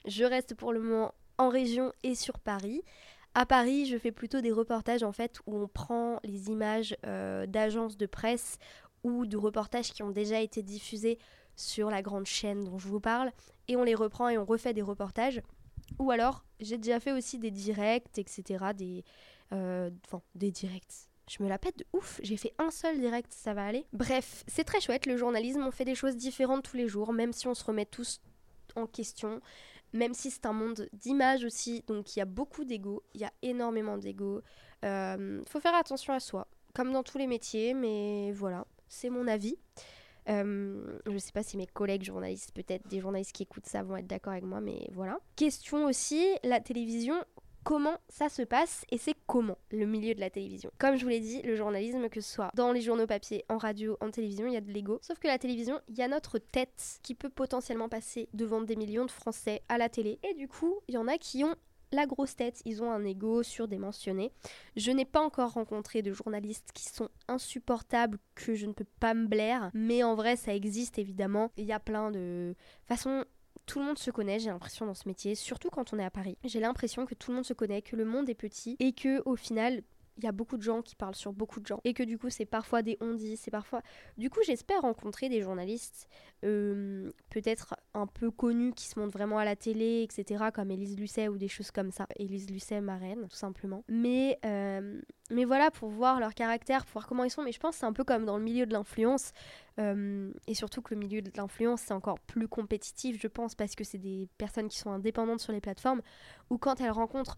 Je 0.06 0.24
reste 0.24 0.56
pour 0.56 0.74
le 0.74 0.82
moment 0.82 1.14
en 1.38 1.50
région 1.50 1.92
et 2.04 2.16
sur 2.16 2.40
Paris. 2.40 2.84
À 3.34 3.46
Paris, 3.46 3.86
je 3.86 3.98
fais 3.98 4.12
plutôt 4.12 4.42
des 4.42 4.52
reportages 4.52 5.04
en 5.04 5.12
fait 5.12 5.40
où 5.46 5.58
on 5.58 5.68
prend 5.68 6.20
les 6.24 6.50
images 6.50 6.96
euh, 7.06 7.46
d'agences 7.46 7.98
de 7.98 8.06
presse 8.06 8.58
ou 9.04 9.26
de 9.26 9.38
reportages 9.38 9.92
qui 9.92 10.04
ont 10.04 10.12
déjà 10.12 10.40
été 10.40 10.64
diffusés 10.64 11.18
sur 11.56 11.90
la 11.90 12.02
grande 12.02 12.26
chaîne 12.26 12.64
dont 12.64 12.78
je 12.78 12.88
vous 12.88 13.00
parle 13.00 13.32
et 13.68 13.76
on 13.76 13.84
les 13.84 13.96
reprend 13.96 14.30
et 14.30 14.38
on 14.38 14.46
refait 14.46 14.74
des 14.74 14.82
reportages. 14.82 15.42
Ou 16.00 16.12
alors, 16.12 16.46
j'ai 16.60 16.78
déjà 16.78 17.00
fait 17.00 17.12
aussi 17.12 17.38
des 17.38 17.52
directs, 17.52 18.18
etc. 18.18 18.66
enfin, 19.52 20.22
des 20.36 20.52
directs. 20.52 21.10
Je 21.30 21.42
me 21.42 21.50
la 21.50 21.58
pète 21.58 21.80
de 21.80 21.86
ouf, 21.94 22.20
j'ai 22.22 22.38
fait 22.38 22.54
un 22.60 22.70
seul 22.70 23.00
direct, 23.00 23.34
ça 23.34 23.54
va 23.54 23.66
aller. 23.66 23.86
Bref, 23.94 24.44
c'est 24.48 24.64
très 24.64 24.80
chouette, 24.80 25.08
le 25.08 25.18
journalisme, 25.18 25.64
on 25.66 25.72
fait 25.72 25.86
des 25.86 25.96
choses 25.96 26.16
différentes 26.16 26.64
tous 26.64 26.78
les 26.78 26.88
jours, 26.88 27.14
même 27.14 27.34
si 27.34 27.48
on 27.48 27.56
se 27.56 27.64
remet 27.64 27.86
tous 27.86 28.22
en 28.76 28.86
question, 28.86 29.42
même 29.94 30.14
si 30.14 30.30
c'est 30.30 30.46
un 30.46 30.54
monde 30.54 30.88
d'image 30.94 31.44
aussi, 31.44 31.84
donc 31.88 32.16
il 32.16 32.20
y 32.20 32.22
a 32.22 32.26
beaucoup 32.26 32.64
d'ego, 32.64 33.02
il 33.16 33.22
y 33.22 33.26
a 33.26 33.34
énormément 33.42 33.98
d'ego. 33.98 34.42
Euh, 34.84 35.42
faut 35.48 35.60
faire 35.60 35.74
attention 35.74 36.14
à 36.14 36.20
soi, 36.20 36.48
comme 36.74 36.92
dans 36.92 37.04
tous 37.04 37.18
les 37.18 37.28
métiers, 37.28 37.74
mais 37.74 38.32
voilà, 38.32 38.68
c'est 38.88 39.10
mon 39.10 39.28
avis. 39.28 39.58
Euh, 40.28 41.00
je 41.06 41.18
sais 41.18 41.32
pas 41.32 41.44
si 41.44 41.56
mes 41.56 41.68
collègues 41.68 42.04
journalistes, 42.04 42.52
peut-être 42.54 42.88
des 42.88 43.00
journalistes 43.00 43.32
qui 43.32 43.44
écoutent 43.44 43.68
ça 43.68 43.84
vont 43.84 43.96
être 43.98 44.08
d'accord 44.08 44.34
avec 44.34 44.44
moi, 44.44 44.60
mais 44.60 44.88
voilà. 44.92 45.20
Question 45.36 45.86
aussi, 45.86 46.24
la 46.44 46.60
télévision, 46.60 47.16
comment 47.66 47.98
ça 48.08 48.30
se 48.30 48.44
passe 48.44 48.86
et 48.92 48.98
c'est 48.98 49.16
comment 49.26 49.58
le 49.72 49.86
milieu 49.86 50.14
de 50.14 50.20
la 50.22 50.30
télévision. 50.30 50.72
Comme 50.78 50.96
je 50.96 51.04
vous 51.04 51.10
l'ai 51.10 51.20
dit, 51.20 51.42
le 51.42 51.56
journalisme, 51.56 52.08
que 52.08 52.22
ce 52.22 52.32
soit 52.32 52.52
dans 52.54 52.72
les 52.72 52.80
journaux 52.80 53.08
papier, 53.08 53.44
en 53.50 53.58
radio, 53.58 53.98
en 54.00 54.12
télévision, 54.12 54.48
il 54.48 54.54
y 54.54 54.58
a 54.58 54.62
de 54.62 54.72
l'ego. 54.72 55.00
Sauf 55.02 55.20
que 55.20 55.28
la 55.28 55.40
télévision, 55.40 55.82
il 55.90 55.98
y 55.98 56.04
a 56.04 56.08
notre 56.08 56.38
tête 56.38 57.00
qui 57.02 57.16
peut 57.16 57.30
potentiellement 57.30 57.90
passer 57.90 58.30
devant 58.34 58.62
des 58.62 58.76
millions 58.76 59.06
de 59.06 59.12
Français 59.12 59.64
à 59.68 59.78
la 59.78 59.90
télé. 59.90 60.20
Et 60.24 60.36
du 60.36 60.48
coup, 60.48 60.80
il 60.88 60.94
y 60.94 60.98
en 60.98 61.08
a 61.08 61.18
qui 61.18 61.44
ont 61.44 61.56
la 61.92 62.06
grosse 62.06 62.36
tête, 62.36 62.62
ils 62.66 62.84
ont 62.84 62.92
un 62.92 63.04
ego 63.04 63.42
surdimensionné. 63.42 64.32
Je 64.76 64.92
n'ai 64.92 65.06
pas 65.06 65.22
encore 65.22 65.54
rencontré 65.54 66.02
de 66.02 66.14
journalistes 66.14 66.70
qui 66.74 66.86
sont 66.86 67.10
insupportables, 67.28 68.20
que 68.36 68.54
je 68.54 68.66
ne 68.66 68.74
peux 68.74 68.86
pas 69.00 69.14
me 69.14 69.28
blaire, 69.28 69.72
mais 69.74 70.04
en 70.04 70.14
vrai 70.14 70.36
ça 70.36 70.54
existe 70.54 71.00
évidemment. 71.00 71.52
Il 71.58 71.66
y 71.66 71.74
a 71.74 71.80
plein 71.80 72.12
de... 72.12 72.56
De 72.56 72.88
façon, 72.88 73.26
tout 73.66 73.80
le 73.80 73.86
monde 73.86 73.98
se 73.98 74.12
connaît, 74.12 74.40
j'ai 74.40 74.50
l'impression 74.50 74.86
dans 74.86 74.94
ce 74.94 75.08
métier, 75.08 75.36
surtout 75.36 75.70
quand 75.70 75.94
on 75.94 76.00
est 76.00 76.06
à 76.06 76.12
Paris. 76.12 76.38
J'ai 76.44 76.60
l'impression 76.60 77.06
que 77.06 77.16
tout 77.16 77.32
le 77.32 77.36
monde 77.36 77.46
se 77.46 77.54
connaît, 77.54 77.82
que 77.82 77.96
le 77.96 78.06
monde 78.06 78.30
est 78.30 78.36
petit 78.36 78.76
et 78.80 78.94
que 78.94 79.22
au 79.26 79.36
final 79.36 79.82
il 80.18 80.24
y 80.24 80.28
a 80.28 80.32
beaucoup 80.32 80.58
de 80.58 80.64
gens 80.64 80.82
qui 80.82 80.96
parlent 80.96 81.16
sur 81.16 81.34
beaucoup 81.34 81.60
de 81.60 81.66
gens 81.68 81.82
et 81.84 81.94
que 81.94 82.04
du 82.04 82.18
coup 82.18 82.30
c'est 82.30 82.46
parfois 82.46 82.82
des 82.82 82.98
on-dit, 83.02 83.38
c'est 83.38 83.52
parfois... 83.52 83.82
Du 84.18 84.30
coup 84.30 84.40
j'espère 84.46 84.82
rencontrer 84.82 85.30
des 85.30 85.42
journalistes 85.42 86.08
peut-être 86.42 87.76
un 87.96 88.06
peu 88.06 88.30
connus 88.30 88.74
qui 88.74 88.86
se 88.88 89.00
montrent 89.00 89.18
vraiment 89.18 89.40
à 89.40 89.46
la 89.46 89.56
télé, 89.56 90.04
etc. 90.04 90.46
comme 90.54 90.70
Élise 90.70 90.96
Lucet 90.98 91.28
ou 91.28 91.38
des 91.38 91.48
choses 91.48 91.72
comme 91.72 91.92
ça. 91.92 92.08
Élise 92.18 92.50
Lucet, 92.52 92.82
ma 92.82 92.98
reine, 92.98 93.28
tout 93.28 93.36
simplement. 93.36 93.84
Mais, 93.88 94.40
mais 95.32 95.46
voilà, 95.46 95.72
pour 95.72 95.90
voir 95.90 96.20
leur 96.20 96.36
caractère, 96.36 96.86
pour 96.86 96.94
voir 96.94 97.08
comment 97.08 97.24
ils 97.24 97.32
sont. 97.32 97.42
Mais 97.42 97.52
je 97.52 97.60
pense 97.60 97.78
c'est 97.78 97.86
un 97.86 97.94
peu 97.94 98.04
comme 98.04 98.26
dans 98.26 98.38
le 98.38 98.44
milieu 98.44 98.68
de 98.68 98.74
l'influence. 98.74 99.32
Et 99.80 100.54
surtout 100.54 100.82
que 100.84 100.94
le 100.94 101.00
milieu 101.00 101.22
de 101.24 101.32
l'influence, 101.36 101.82
c'est 101.82 101.94
encore 101.94 102.20
plus 102.20 102.48
compétitif, 102.48 103.20
je 103.20 103.28
pense, 103.28 103.56
parce 103.56 103.74
que 103.74 103.84
c'est 103.84 103.98
des 103.98 104.30
personnes 104.38 104.68
qui 104.68 104.78
sont 104.78 104.92
indépendantes 104.92 105.40
sur 105.40 105.52
les 105.52 105.62
plateformes, 105.62 106.02
ou 106.52 106.60
quand 106.60 106.80
elles 106.80 106.92
rencontrent 106.92 107.38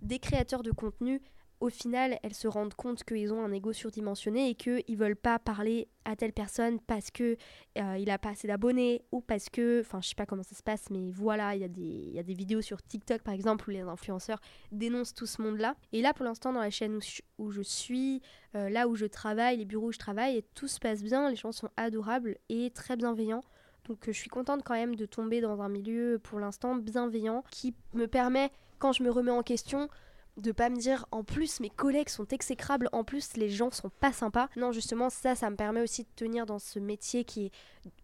des 0.00 0.18
créateurs 0.18 0.62
de 0.62 0.70
contenu, 0.70 1.20
au 1.60 1.70
final, 1.70 2.18
elles 2.22 2.34
se 2.34 2.48
rendent 2.48 2.74
compte 2.74 3.02
qu'ils 3.04 3.32
ont 3.32 3.42
un 3.42 3.52
ego 3.52 3.72
surdimensionné 3.72 4.50
et 4.50 4.54
qu'ils 4.54 4.96
veulent 4.96 5.16
pas 5.16 5.38
parler 5.38 5.88
à 6.04 6.14
telle 6.14 6.32
personne 6.32 6.78
parce 6.80 7.10
que 7.10 7.36
euh, 7.78 7.96
il 7.98 8.10
a 8.10 8.18
pas 8.18 8.30
assez 8.30 8.46
d'abonnés 8.46 9.02
ou 9.10 9.20
parce 9.20 9.48
que, 9.48 9.80
enfin, 9.80 10.00
je 10.02 10.08
sais 10.08 10.14
pas 10.14 10.26
comment 10.26 10.42
ça 10.42 10.54
se 10.54 10.62
passe, 10.62 10.90
mais 10.90 11.10
voilà, 11.10 11.54
il 11.54 11.62
y, 11.62 11.64
a 11.64 11.68
des, 11.68 12.10
y 12.12 12.18
a 12.18 12.22
des 12.22 12.34
vidéos 12.34 12.60
sur 12.60 12.82
TikTok 12.82 13.22
par 13.22 13.32
exemple 13.32 13.68
où 13.68 13.72
les 13.72 13.80
influenceurs 13.80 14.40
dénoncent 14.70 15.14
tout 15.14 15.26
ce 15.26 15.40
monde-là. 15.42 15.76
Et 15.92 16.02
là, 16.02 16.12
pour 16.12 16.24
l'instant, 16.24 16.52
dans 16.52 16.60
la 16.60 16.70
chaîne 16.70 16.98
où 17.38 17.50
je, 17.50 17.62
suis, 17.62 18.20
euh, 18.54 18.68
là 18.68 18.86
où 18.86 18.94
je 18.94 19.06
travaille, 19.06 19.56
les 19.56 19.64
bureaux 19.64 19.88
où 19.88 19.92
je 19.92 19.98
travaille, 19.98 20.42
tout 20.54 20.68
se 20.68 20.78
passe 20.78 21.02
bien, 21.02 21.30
les 21.30 21.36
gens 21.36 21.52
sont 21.52 21.70
adorables 21.76 22.36
et 22.48 22.70
très 22.70 22.96
bienveillants. 22.96 23.42
Donc, 23.88 24.08
euh, 24.08 24.12
je 24.12 24.18
suis 24.18 24.30
contente 24.30 24.62
quand 24.64 24.74
même 24.74 24.94
de 24.94 25.06
tomber 25.06 25.40
dans 25.40 25.62
un 25.62 25.68
milieu 25.68 26.20
pour 26.22 26.38
l'instant 26.38 26.76
bienveillant 26.76 27.44
qui 27.50 27.74
me 27.94 28.06
permet, 28.06 28.50
quand 28.78 28.92
je 28.92 29.02
me 29.02 29.10
remets 29.10 29.30
en 29.30 29.42
question, 29.42 29.88
de 30.36 30.52
pas 30.52 30.68
me 30.68 30.76
dire 30.76 31.06
en 31.10 31.24
plus 31.24 31.60
mes 31.60 31.70
collègues 31.70 32.08
sont 32.08 32.26
exécrables, 32.28 32.88
en 32.92 33.04
plus 33.04 33.36
les 33.36 33.48
gens 33.48 33.70
sont 33.70 33.90
pas 33.90 34.12
sympas. 34.12 34.48
Non, 34.56 34.72
justement, 34.72 35.10
ça, 35.10 35.34
ça 35.34 35.50
me 35.50 35.56
permet 35.56 35.80
aussi 35.80 36.02
de 36.02 36.08
tenir 36.14 36.46
dans 36.46 36.58
ce 36.58 36.78
métier 36.78 37.24
qui 37.24 37.46
est, 37.46 37.50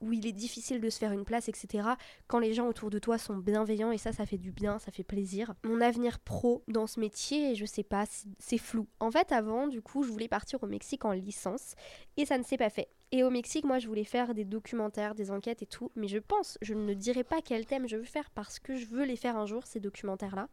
où 0.00 0.12
il 0.12 0.26
est 0.26 0.32
difficile 0.32 0.80
de 0.80 0.90
se 0.90 0.98
faire 0.98 1.12
une 1.12 1.24
place, 1.24 1.48
etc. 1.48 1.88
Quand 2.26 2.38
les 2.38 2.54
gens 2.54 2.66
autour 2.68 2.90
de 2.90 2.98
toi 2.98 3.18
sont 3.18 3.36
bienveillants 3.36 3.92
et 3.92 3.98
ça, 3.98 4.12
ça 4.12 4.26
fait 4.26 4.38
du 4.38 4.52
bien, 4.52 4.78
ça 4.78 4.92
fait 4.92 5.04
plaisir. 5.04 5.54
Mon 5.64 5.80
avenir 5.80 6.18
pro 6.18 6.62
dans 6.68 6.86
ce 6.86 7.00
métier, 7.00 7.54
je 7.54 7.66
sais 7.66 7.84
pas, 7.84 8.04
c'est 8.38 8.58
flou. 8.58 8.86
En 9.00 9.10
fait, 9.10 9.32
avant, 9.32 9.66
du 9.68 9.82
coup, 9.82 10.02
je 10.02 10.10
voulais 10.10 10.28
partir 10.28 10.62
au 10.62 10.66
Mexique 10.66 11.04
en 11.04 11.12
licence 11.12 11.74
et 12.16 12.24
ça 12.24 12.38
ne 12.38 12.42
s'est 12.42 12.56
pas 12.58 12.70
fait. 12.70 12.88
Et 13.14 13.22
au 13.22 13.28
Mexique, 13.28 13.66
moi, 13.66 13.78
je 13.78 13.86
voulais 13.86 14.04
faire 14.04 14.32
des 14.32 14.46
documentaires, 14.46 15.14
des 15.14 15.30
enquêtes 15.30 15.60
et 15.60 15.66
tout. 15.66 15.92
Mais 15.96 16.08
je 16.08 16.18
pense, 16.18 16.56
je 16.62 16.72
ne 16.72 16.94
dirai 16.94 17.24
pas 17.24 17.42
quel 17.42 17.66
thème 17.66 17.86
je 17.86 17.98
veux 17.98 18.04
faire 18.04 18.30
parce 18.30 18.58
que 18.58 18.74
je 18.74 18.86
veux 18.86 19.04
les 19.04 19.16
faire 19.16 19.36
un 19.36 19.44
jour, 19.44 19.66
ces 19.66 19.80
documentaires-là. 19.80 20.48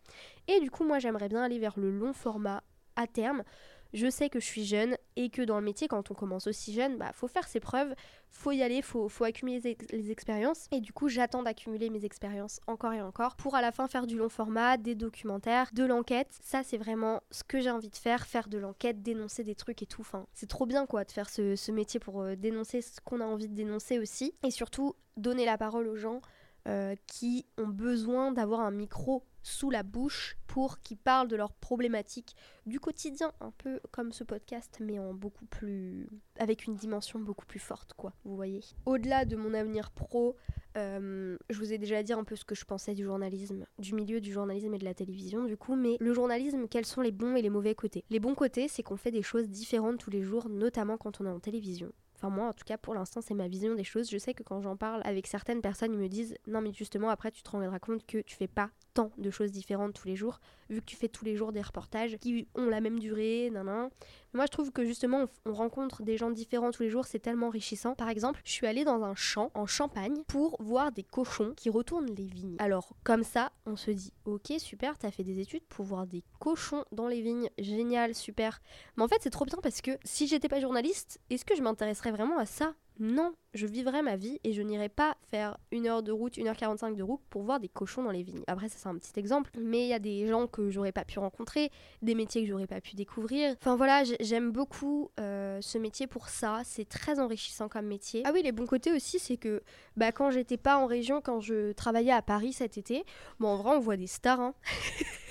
Et 0.50 0.60
du 0.60 0.70
coup, 0.70 0.84
moi, 0.84 1.00
j'aimerais 1.00 1.30
bien 1.30 1.42
aller 1.42 1.58
vers 1.58 1.80
le 1.80 1.90
long 1.90 2.12
format 2.12 2.62
à 2.98 3.08
terme 3.08 3.44
je 3.94 4.10
sais 4.10 4.30
que 4.30 4.40
je 4.40 4.46
suis 4.46 4.66
jeune 4.66 4.96
et 5.16 5.30
que 5.30 5.42
dans 5.42 5.60
le 5.60 5.66
métier, 5.66 5.88
quand 5.88 6.12
on 6.12 6.14
commence 6.14 6.48
aussi 6.48 6.74
jeune, 6.74 6.98
bah 6.98 7.12
faut 7.14 7.28
faire 7.28 7.48
ses 7.48 7.60
preuves, 7.60 7.94
faut 8.30 8.52
y 8.52 8.62
aller, 8.62 8.82
faut, 8.82 9.10
faut 9.10 9.24
accumuler 9.24 9.78
les, 9.92 10.12
expériences. 10.12 10.68
Et 10.72 10.80
du 10.80 10.94
coup, 10.94 11.10
j'attends 11.10 11.44
d'accumuler 11.44 11.90
mes 11.90 12.06
expériences 12.06 12.60
encore 12.68 12.94
et 12.94 13.02
encore 13.02 13.36
pour 13.36 13.56
à 13.56 13.62
la 13.62 13.72
fin 13.72 13.88
faire 13.88 14.08
du 14.08 14.18
long 14.18 14.30
format, 14.30 14.78
des 14.78 14.96
documentaires, 14.96 15.70
de 15.74 15.84
l'enquête. 15.84 16.30
Ça, 16.42 16.62
c'est 16.64 16.78
vraiment 16.78 17.22
ce 17.32 17.44
que 17.44 17.60
j'ai 17.60 17.72
envie 17.72 17.90
de 17.90 17.96
faire, 17.96 18.28
faire 18.28 18.48
de 18.48 18.58
l'enquête, 18.58 19.02
dénoncer 19.02 19.44
des 19.44 19.56
trucs 19.56 19.82
et 19.82 19.88
tout. 19.88 20.02
Enfin, 20.02 20.26
c'est 20.34 20.50
trop 20.50 20.66
bien 20.66 20.86
quoi 20.86 21.04
de 21.04 21.12
faire 21.12 21.30
ce, 21.30 21.72
métier 21.72 22.00
pour 22.00 22.22
euh, 22.22 22.36
dénoncer 22.36 22.82
ce 22.82 23.00
qu'on 23.02 23.22
a 23.22 23.26
envie 23.26 23.48
de 23.48 23.56
dénoncer 23.56 24.00
aussi. 24.00 24.34
Et 24.44 24.52
surtout, 24.52 24.96
donner 25.18 25.46
la 25.46 25.58
parole 25.58 25.88
aux 25.88 25.96
gens 25.96 26.22
euh, 26.68 26.96
qui 27.08 27.46
ont 27.58 27.68
besoin 27.68 28.32
d'avoir 28.32 28.60
un 28.62 28.72
micro 28.72 29.24
sous 29.44 29.70
la 29.70 29.84
bouche 29.84 30.38
pour 30.48 30.80
qu'ils 30.82 30.98
parlent 30.98 31.28
de 31.28 31.36
leurs 31.36 31.54
problématiques 31.54 32.36
du 32.66 32.80
quotidien, 32.80 33.32
un 33.40 33.52
peu 33.52 33.80
comme 33.92 34.12
ce 34.12 34.24
podcast, 34.24 34.78
mais 34.82 35.00
en 35.00 35.14
beaucoup 35.14 35.46
plus. 35.46 36.08
avec 36.38 36.66
une 36.66 36.76
dimension 36.76 37.20
beaucoup 37.20 37.46
plus 37.46 37.60
forte, 37.60 37.94
quoi, 37.94 38.14
vous 38.24 38.36
voyez. 38.36 38.62
Au-delà 38.86 39.26
de 39.26 39.36
mon 39.36 39.54
avenir 39.54 39.92
pro, 39.92 40.36
euh, 40.78 41.38
je 41.50 41.58
vous 41.58 41.74
ai 41.74 41.78
déjà 41.78 42.04
dit 42.04 42.14
un 42.14 42.24
peu 42.24 42.36
ce 42.36 42.46
que 42.46 42.56
je 42.56 42.66
pensais 42.66 42.94
du 42.94 43.04
journalisme, 43.04 43.66
du 43.78 43.94
milieu 43.94 44.22
du 44.22 44.32
journalisme 44.32 44.74
et 44.74 44.78
de 44.78 44.86
la 44.86 44.94
télévision, 44.94 45.46
du 45.46 45.58
coup, 45.58 45.76
mais 45.76 45.98
le 46.00 46.14
journalisme, 46.14 46.68
quels 46.68 46.86
sont 46.86 47.02
les 47.02 47.12
bons 47.12 47.36
et 47.36 47.42
les 47.42 47.50
mauvais 47.50 47.76
côtés? 47.76 48.04
Les 48.10 48.20
bons 48.20 48.36
côtés, 48.36 48.68
c'est 48.68 48.84
qu'on 48.84 48.98
fait 48.98 49.12
des 49.12 49.24
choses 49.24 49.50
différentes 49.50 50.00
tous 50.00 50.10
les 50.10 50.22
jours, 50.22 50.50
notamment 50.50 50.98
quand 50.98 51.22
on 51.22 51.26
est 51.26 51.32
en 51.32 51.40
télévision. 51.40 51.92
Enfin 52.20 52.30
moi 52.30 52.48
en 52.48 52.54
tout 52.54 52.66
cas 52.66 52.78
pour 52.78 52.94
l'instant 52.94 53.22
c'est 53.22 53.34
ma 53.34 53.48
vision 53.48 53.76
des 53.76 53.86
choses. 53.86 54.10
Je 54.10 54.18
sais 54.18 54.34
que 54.34 54.44
quand 54.44 54.62
j'en 54.62 54.76
parle 54.76 55.02
avec 55.06 55.26
certaines 55.26 55.62
personnes 55.62 55.94
ils 55.94 56.00
me 56.00 56.10
disent 56.10 56.36
non 56.48 56.60
mais 56.60 56.74
justement 56.74 57.10
après 57.10 57.32
tu 57.32 57.42
te 57.44 57.50
rendras 57.50 57.80
compte 57.80 58.06
que 58.06 58.18
tu 58.20 58.36
fais 58.36 58.48
pas 58.48 58.70
tant 58.94 59.12
de 59.18 59.30
choses 59.30 59.52
différentes 59.52 59.94
tous 59.94 60.08
les 60.08 60.18
jours 60.18 60.42
vu 60.70 60.82
que 60.82 60.86
tu 60.86 60.98
fais 60.98 61.08
tous 61.08 61.24
les 61.24 61.38
jours 61.38 61.54
des 61.54 61.62
reportages 61.62 62.18
qui 62.18 62.48
ont 62.56 62.68
la 62.68 62.82
même 62.82 63.00
durée, 63.00 63.50
nan, 63.52 63.66
nan. 63.66 63.90
Moi 64.34 64.46
je 64.46 64.52
trouve 64.52 64.72
que 64.72 64.86
justement 64.86 65.26
on, 65.46 65.54
rencontre 65.54 66.04
des 66.04 66.18
gens 66.18 66.30
différents 66.30 66.72
tous 66.72 66.84
les 66.84 66.90
jours, 66.90 67.06
c'est 67.06 67.20
tellement 67.20 67.48
enrichissant. 67.48 67.96
Par 67.96 68.10
exemple, 68.10 68.42
je 68.44 68.52
suis 68.52 68.68
allée 68.68 68.84
dans 68.84 69.04
un 69.04 69.16
champ 69.16 69.52
en 69.54 69.66
Champagne 69.66 70.24
pour 70.28 70.62
voir 70.62 70.92
des 70.92 71.04
cochons 71.04 71.54
qui 71.56 71.70
retournent 71.70 72.14
les 72.16 72.28
vignes. 72.28 72.56
Alors 72.60 72.94
comme 73.04 73.24
ça 73.24 73.52
on 73.66 73.76
se 73.76 73.92
dit 73.92 74.14
ok 74.26 74.54
super 74.58 74.98
t'as 74.98 75.12
fait 75.12 75.24
des 75.24 75.40
études 75.40 75.64
pour 75.70 75.86
voir 75.86 76.08
des 76.08 76.24
cochons 76.40 76.86
dans 76.92 77.08
les 77.08 77.22
vignes, 77.22 77.50
génial, 77.58 78.16
super. 78.16 78.62
Mais 78.98 79.04
en 79.04 79.08
fait 79.08 79.20
c'est 79.22 79.30
trop 79.30 79.46
bien 79.46 79.58
parce 79.62 79.82
que 79.82 79.92
si 80.04 80.28
j'étais 80.28 80.50
pas 80.50 80.60
journaliste, 80.60 81.20
est-ce 81.30 81.46
que 81.46 81.56
je 81.56 81.62
m'intéresserais 81.62 82.12
vraiment 82.12 82.38
à 82.38 82.46
ça? 82.46 82.74
Non, 83.00 83.34
je 83.54 83.66
vivrai 83.66 84.02
ma 84.02 84.18
vie 84.18 84.40
et 84.44 84.52
je 84.52 84.62
n'irai 84.62 84.90
pas 84.90 85.16
faire 85.32 85.58
une 85.72 85.88
heure 85.88 86.04
de 86.04 86.12
route, 86.12 86.36
une 86.36 86.48
heure 86.50 86.58
45 86.58 86.96
de 86.98 87.04
route 87.04 87.22
pour 87.30 87.44
voir 87.44 87.62
des 87.62 87.70
cochons 87.70 88.04
dans 88.04 88.12
les 88.12 88.24
vignes. 88.24 88.44
Après, 88.48 88.68
ça 88.68 88.76
c'est 88.78 88.90
un 88.90 88.98
petit 88.98 89.18
exemple, 89.18 89.52
mais 89.58 89.86
il 89.86 89.88
y 89.88 89.94
a 89.94 90.00
des 90.00 90.28
gens 90.28 90.48
que 90.48 90.70
j'aurais 90.70 90.92
pas 90.92 91.06
pu 91.06 91.18
rencontrer, 91.20 91.72
des 92.02 92.14
métiers 92.14 92.44
que 92.44 92.50
j'aurais 92.50 92.68
pas 92.68 92.82
pu 92.82 92.96
découvrir. 92.96 93.56
Enfin 93.62 93.78
voilà, 93.78 94.04
j'aime 94.20 94.52
beaucoup 94.52 95.12
euh, 95.20 95.60
ce 95.62 95.78
métier 95.78 96.08
pour 96.08 96.28
ça, 96.28 96.62
c'est 96.66 96.88
très 96.88 97.20
enrichissant 97.20 97.70
comme 97.70 97.86
métier. 97.86 98.22
Ah 98.26 98.32
oui, 98.34 98.44
les 98.44 98.52
bons 98.52 98.68
côtés 98.68 98.92
aussi, 98.92 99.18
c'est 99.18 99.38
que 99.38 99.64
bah, 99.96 100.12
quand 100.12 100.30
j'étais 100.32 100.58
pas 100.58 100.78
en 100.78 100.86
région, 100.86 101.22
quand 101.22 101.40
je 101.40 101.72
travaillais 101.72 102.12
à 102.12 102.22
Paris 102.22 102.52
cet 102.52 102.78
été, 102.78 103.06
bon 103.40 103.48
en 103.48 103.58
vrai 103.58 103.76
on 103.78 103.80
voit 103.80 103.98
des 103.98 104.08
stars. 104.08 104.42
Hein. 104.42 104.54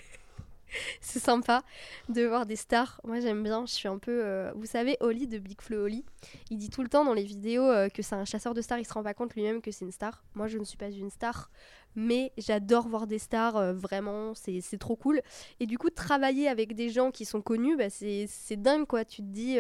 c'est 1.01 1.19
sympa 1.19 1.63
de 2.09 2.25
voir 2.25 2.47
des 2.47 2.57
stars. 2.57 3.01
Moi 3.05 3.21
j'aime 3.21 3.43
bien, 3.43 3.67
je 3.67 3.73
suis 3.73 3.89
un 3.89 3.99
peu... 3.99 4.25
Euh, 4.25 4.53
vous 4.55 4.67
savez, 4.67 4.97
Oli 5.01 5.27
de 5.27 5.39
Big 5.39 5.61
Flo 5.61 5.85
Oli, 5.85 6.05
il 6.51 6.59
dit 6.59 6.71
tout 6.71 6.83
le 6.83 6.89
temps 6.89 7.05
dans 7.05 7.15
les 7.15 7.25
vidéos 7.25 7.65
euh, 7.65 7.89
que 7.89 8.03
c'est 8.03 8.15
un 8.15 8.25
chasseur 8.25 8.55
de 8.55 8.61
stars, 8.61 8.79
il 8.79 8.87
se 8.87 8.93
rend 8.93 9.03
pas 9.03 9.15
compte 9.15 9.35
lui-même 9.35 9.61
que 9.61 9.71
c'est 9.71 9.85
une 9.85 9.93
star. 9.93 10.23
Moi 10.35 10.47
je 10.47 10.59
ne 10.59 10.65
suis 10.65 10.79
pas 10.79 10.91
une 10.91 11.11
star, 11.11 11.51
mais 11.95 12.33
j'adore 12.39 12.89
voir 12.89 13.07
des 13.07 13.19
stars, 13.19 13.57
euh, 13.57 13.73
vraiment, 13.73 14.33
c'est 14.35 14.79
trop 14.79 14.97
cool. 14.97 15.21
Et 15.61 15.67
du 15.67 15.79
coup, 15.79 15.91
travailler 15.91 16.49
avec 16.49 16.75
des 16.75 16.89
gens 16.91 17.11
qui 17.11 17.25
sont 17.25 17.43
connus, 17.43 17.77
bah, 17.77 17.91
c'est 17.91 18.57
dingue 18.57 18.87
quoi. 18.87 19.05
Tu 19.05 19.23
te 19.23 19.27
dis, 19.27 19.59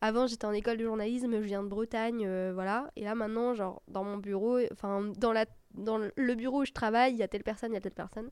avant 0.00 0.26
j'étais 0.26 0.46
en 0.46 0.52
école 0.52 0.76
de 0.76 0.84
journalisme, 0.84 1.40
je 1.40 1.46
viens 1.46 1.62
de 1.62 1.68
Bretagne, 1.68 2.28
voilà. 2.52 2.90
Et 2.96 3.04
là 3.04 3.14
maintenant, 3.14 3.54
genre 3.54 3.82
dans 3.88 4.04
mon 4.04 4.16
bureau, 4.16 4.58
enfin 4.72 5.12
dans 5.18 5.32
dans 5.74 5.98
le 5.98 6.34
bureau 6.34 6.62
où 6.62 6.64
je 6.64 6.72
travaille, 6.72 7.12
il 7.12 7.18
y 7.18 7.22
a 7.22 7.28
telle 7.28 7.42
personne, 7.42 7.72
il 7.72 7.74
y 7.74 7.78
a 7.78 7.80
telle 7.80 7.92
personne. 7.92 8.30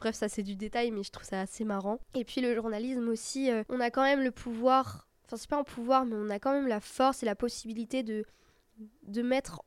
Bref, 0.00 0.14
ça 0.14 0.28
c'est 0.28 0.42
du 0.42 0.56
détail, 0.56 0.90
mais 0.90 1.02
je 1.02 1.10
trouve 1.10 1.26
ça 1.26 1.40
assez 1.40 1.64
marrant. 1.64 1.98
Et 2.14 2.24
puis 2.24 2.40
le 2.40 2.54
journalisme 2.54 3.08
aussi, 3.08 3.50
euh, 3.50 3.62
on 3.68 3.80
a 3.80 3.90
quand 3.90 4.02
même 4.02 4.22
le 4.22 4.30
pouvoir, 4.30 5.08
enfin 5.24 5.36
c'est 5.36 5.50
pas 5.50 5.58
un 5.58 5.64
pouvoir, 5.64 6.04
mais 6.06 6.16
on 6.16 6.30
a 6.30 6.38
quand 6.38 6.52
même 6.52 6.68
la 6.68 6.80
force 6.80 7.22
et 7.22 7.26
la 7.26 7.34
possibilité 7.34 8.02
de, 8.02 8.24
de 9.06 9.22
mettre 9.22 9.62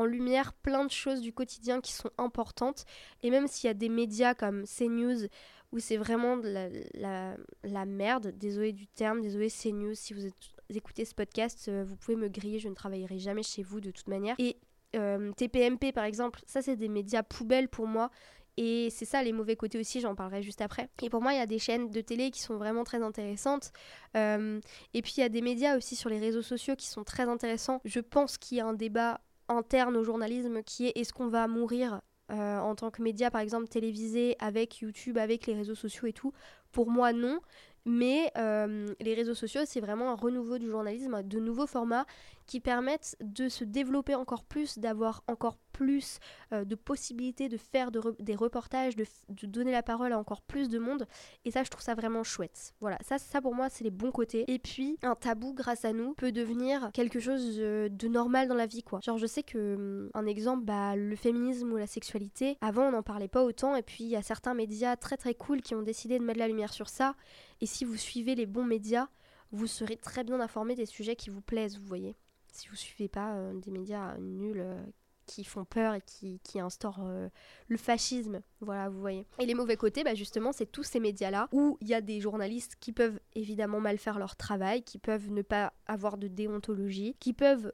en 0.00 0.06
lumière 0.06 0.52
plein 0.54 0.84
de 0.84 0.90
choses 0.90 1.20
du 1.20 1.32
quotidien 1.32 1.80
qui 1.80 1.92
sont 1.92 2.10
importantes. 2.18 2.84
Et 3.22 3.30
même 3.30 3.46
s'il 3.46 3.68
y 3.68 3.70
a 3.70 3.74
des 3.74 3.88
médias 3.88 4.34
comme 4.34 4.64
CNews, 4.64 5.26
où 5.72 5.78
c'est 5.78 5.96
vraiment 5.96 6.36
la, 6.36 7.36
la, 7.62 7.84
merde, 7.84 8.32
désolé 8.36 8.72
du 8.72 8.86
terme, 8.86 9.20
désolé 9.20 9.48
CNews, 9.48 9.94
si 9.94 10.14
vous 10.14 10.22
écoutez 10.68 11.04
ce 11.04 11.14
podcast, 11.14 11.68
euh, 11.68 11.84
vous 11.86 11.96
pouvez 11.96 12.16
me 12.16 12.28
griller, 12.28 12.58
je 12.58 12.68
ne 12.68 12.74
travaillerai 12.74 13.18
jamais 13.18 13.42
chez 13.42 13.62
vous 13.62 13.80
de 13.80 13.90
toute 13.90 14.08
manière. 14.08 14.34
Et 14.38 14.56
euh, 14.96 15.30
TPMP 15.32 15.92
par 15.92 16.04
exemple, 16.04 16.40
ça 16.46 16.62
c'est 16.62 16.76
des 16.76 16.88
médias 16.88 17.22
poubelles 17.22 17.68
pour 17.68 17.86
moi. 17.86 18.10
Et 18.56 18.90
c'est 18.90 19.04
ça 19.04 19.22
les 19.22 19.32
mauvais 19.32 19.56
côtés 19.56 19.78
aussi, 19.78 20.00
j'en 20.00 20.14
parlerai 20.14 20.42
juste 20.42 20.60
après. 20.60 20.90
Et 21.02 21.08
pour 21.08 21.22
moi, 21.22 21.32
il 21.32 21.38
y 21.38 21.40
a 21.40 21.46
des 21.46 21.58
chaînes 21.58 21.88
de 21.88 22.00
télé 22.00 22.30
qui 22.30 22.42
sont 22.42 22.56
vraiment 22.56 22.84
très 22.84 23.00
intéressantes. 23.02 23.72
Euh, 24.16 24.60
et 24.92 25.02
puis 25.02 25.14
il 25.16 25.20
y 25.20 25.22
a 25.22 25.28
des 25.28 25.40
médias 25.40 25.76
aussi 25.76 25.96
sur 25.96 26.10
les 26.10 26.18
réseaux 26.18 26.42
sociaux 26.42 26.76
qui 26.76 26.86
sont 26.86 27.04
très 27.04 27.22
intéressants. 27.22 27.80
Je 27.84 28.00
pense 28.00 28.36
qu'il 28.36 28.58
y 28.58 28.60
a 28.60 28.66
un 28.66 28.74
débat 28.74 29.20
interne 29.50 29.96
au 29.96 30.04
journalisme 30.04 30.62
qui 30.62 30.86
est 30.86 30.92
est-ce 30.96 31.12
qu'on 31.12 31.28
va 31.28 31.46
mourir 31.46 32.00
en 32.28 32.76
tant 32.76 32.92
que 32.92 33.02
média, 33.02 33.28
par 33.28 33.40
exemple 33.40 33.66
télévisé, 33.66 34.36
avec 34.38 34.78
YouTube, 34.78 35.18
avec 35.18 35.48
les 35.48 35.54
réseaux 35.54 35.74
sociaux 35.74 36.06
et 36.06 36.12
tout? 36.12 36.32
Pour 36.70 36.88
moi, 36.88 37.12
non. 37.12 37.40
Mais 37.86 38.30
euh, 38.36 38.86
les 39.00 39.14
réseaux 39.14 39.34
sociaux, 39.34 39.62
c'est 39.64 39.80
vraiment 39.80 40.10
un 40.10 40.16
renouveau 40.16 40.58
du 40.58 40.68
journalisme, 40.68 41.22
de 41.22 41.38
nouveaux 41.38 41.66
formats 41.66 42.06
qui 42.46 42.60
permettent 42.60 43.16
de 43.20 43.48
se 43.48 43.64
développer 43.64 44.14
encore 44.14 44.44
plus, 44.44 44.78
d'avoir 44.78 45.22
encore 45.28 45.56
plus 45.72 46.18
euh, 46.52 46.64
de 46.64 46.74
possibilités 46.74 47.48
de 47.48 47.56
faire 47.56 47.90
des 47.90 48.34
reportages, 48.34 48.96
de, 48.96 49.06
donner 49.46 49.70
la 49.70 49.82
parole 49.82 50.12
à 50.12 50.18
encore 50.18 50.42
plus 50.42 50.68
de 50.68 50.78
monde. 50.78 51.06
Et 51.44 51.50
ça, 51.52 51.62
je 51.62 51.70
trouve 51.70 51.82
ça 51.82 51.94
vraiment 51.94 52.24
chouette. 52.24 52.74
Voilà, 52.80 52.98
ça, 53.02 53.18
ça 53.18 53.40
pour 53.40 53.54
moi, 53.54 53.68
c'est 53.68 53.84
les 53.84 53.90
bons 53.90 54.10
côtés. 54.10 54.44
Et 54.52 54.58
puis, 54.58 54.98
un 55.02 55.14
tabou, 55.14 55.54
grâce 55.54 55.84
à 55.84 55.92
nous, 55.92 56.14
peut 56.14 56.32
devenir 56.32 56.90
quelque 56.92 57.20
chose 57.20 57.56
de 57.56 58.08
normal 58.08 58.48
dans 58.48 58.54
la 58.54 58.66
vie. 58.66 58.84
Genre, 59.02 59.16
je 59.16 59.26
sais 59.26 59.42
que, 59.42 59.76
hum, 59.76 60.10
un 60.14 60.26
exemple, 60.26 60.64
bah, 60.64 60.96
le 60.96 61.16
féminisme 61.16 61.72
ou 61.72 61.76
la 61.76 61.86
sexualité, 61.86 62.58
avant, 62.60 62.88
on 62.88 62.92
n'en 62.92 63.02
parlait 63.02 63.28
pas 63.28 63.44
autant. 63.44 63.76
Et 63.76 63.82
puis, 63.82 64.04
il 64.04 64.10
y 64.10 64.16
a 64.16 64.22
certains 64.22 64.54
médias 64.54 64.96
très 64.96 65.16
très 65.16 65.34
cool 65.34 65.62
qui 65.62 65.74
ont 65.74 65.82
décidé 65.82 66.18
de 66.18 66.24
mettre 66.24 66.40
la 66.40 66.48
lumière 66.48 66.72
sur 66.72 66.88
ça. 66.88 67.14
Et 67.60 67.66
si 67.66 67.84
vous 67.84 67.96
suivez 67.96 68.34
les 68.34 68.46
bons 68.46 68.64
médias, 68.64 69.08
vous 69.52 69.66
serez 69.66 69.96
très 69.96 70.24
bien 70.24 70.40
informé 70.40 70.74
des 70.74 70.86
sujets 70.86 71.16
qui 71.16 71.30
vous 71.30 71.40
plaisent, 71.40 71.78
vous 71.78 71.86
voyez. 71.86 72.16
Si 72.52 72.68
vous 72.68 72.76
suivez 72.76 73.08
pas 73.08 73.34
euh, 73.34 73.54
des 73.54 73.70
médias 73.70 74.16
nuls 74.18 74.60
euh, 74.60 74.82
qui 75.26 75.44
font 75.44 75.64
peur 75.64 75.94
et 75.94 76.02
qui, 76.02 76.60
instaurent 76.60 77.04
euh, 77.04 77.28
le 77.68 77.76
fascisme, 77.76 78.40
voilà, 78.60 78.88
vous 78.88 79.00
voyez. 79.00 79.26
Et 79.38 79.46
les 79.46 79.54
mauvais 79.54 79.76
côtés, 79.76 80.02
bah 80.02 80.14
justement, 80.14 80.52
c'est 80.52 80.66
tous 80.66 80.82
ces 80.82 80.98
médias-là 80.98 81.48
où 81.52 81.78
il 81.80 81.88
y 81.88 81.94
a 81.94 82.00
des 82.00 82.20
journalistes 82.20 82.76
qui 82.80 82.92
peuvent 82.92 83.20
évidemment 83.34 83.80
mal 83.80 83.98
faire 83.98 84.18
leur 84.18 84.36
travail, 84.36 84.82
qui 84.82 84.98
peuvent 84.98 85.30
ne 85.30 85.42
pas 85.42 85.72
avoir 85.86 86.18
de 86.18 86.26
déontologie, 86.26 87.14
qui 87.20 87.32
peuvent 87.32 87.72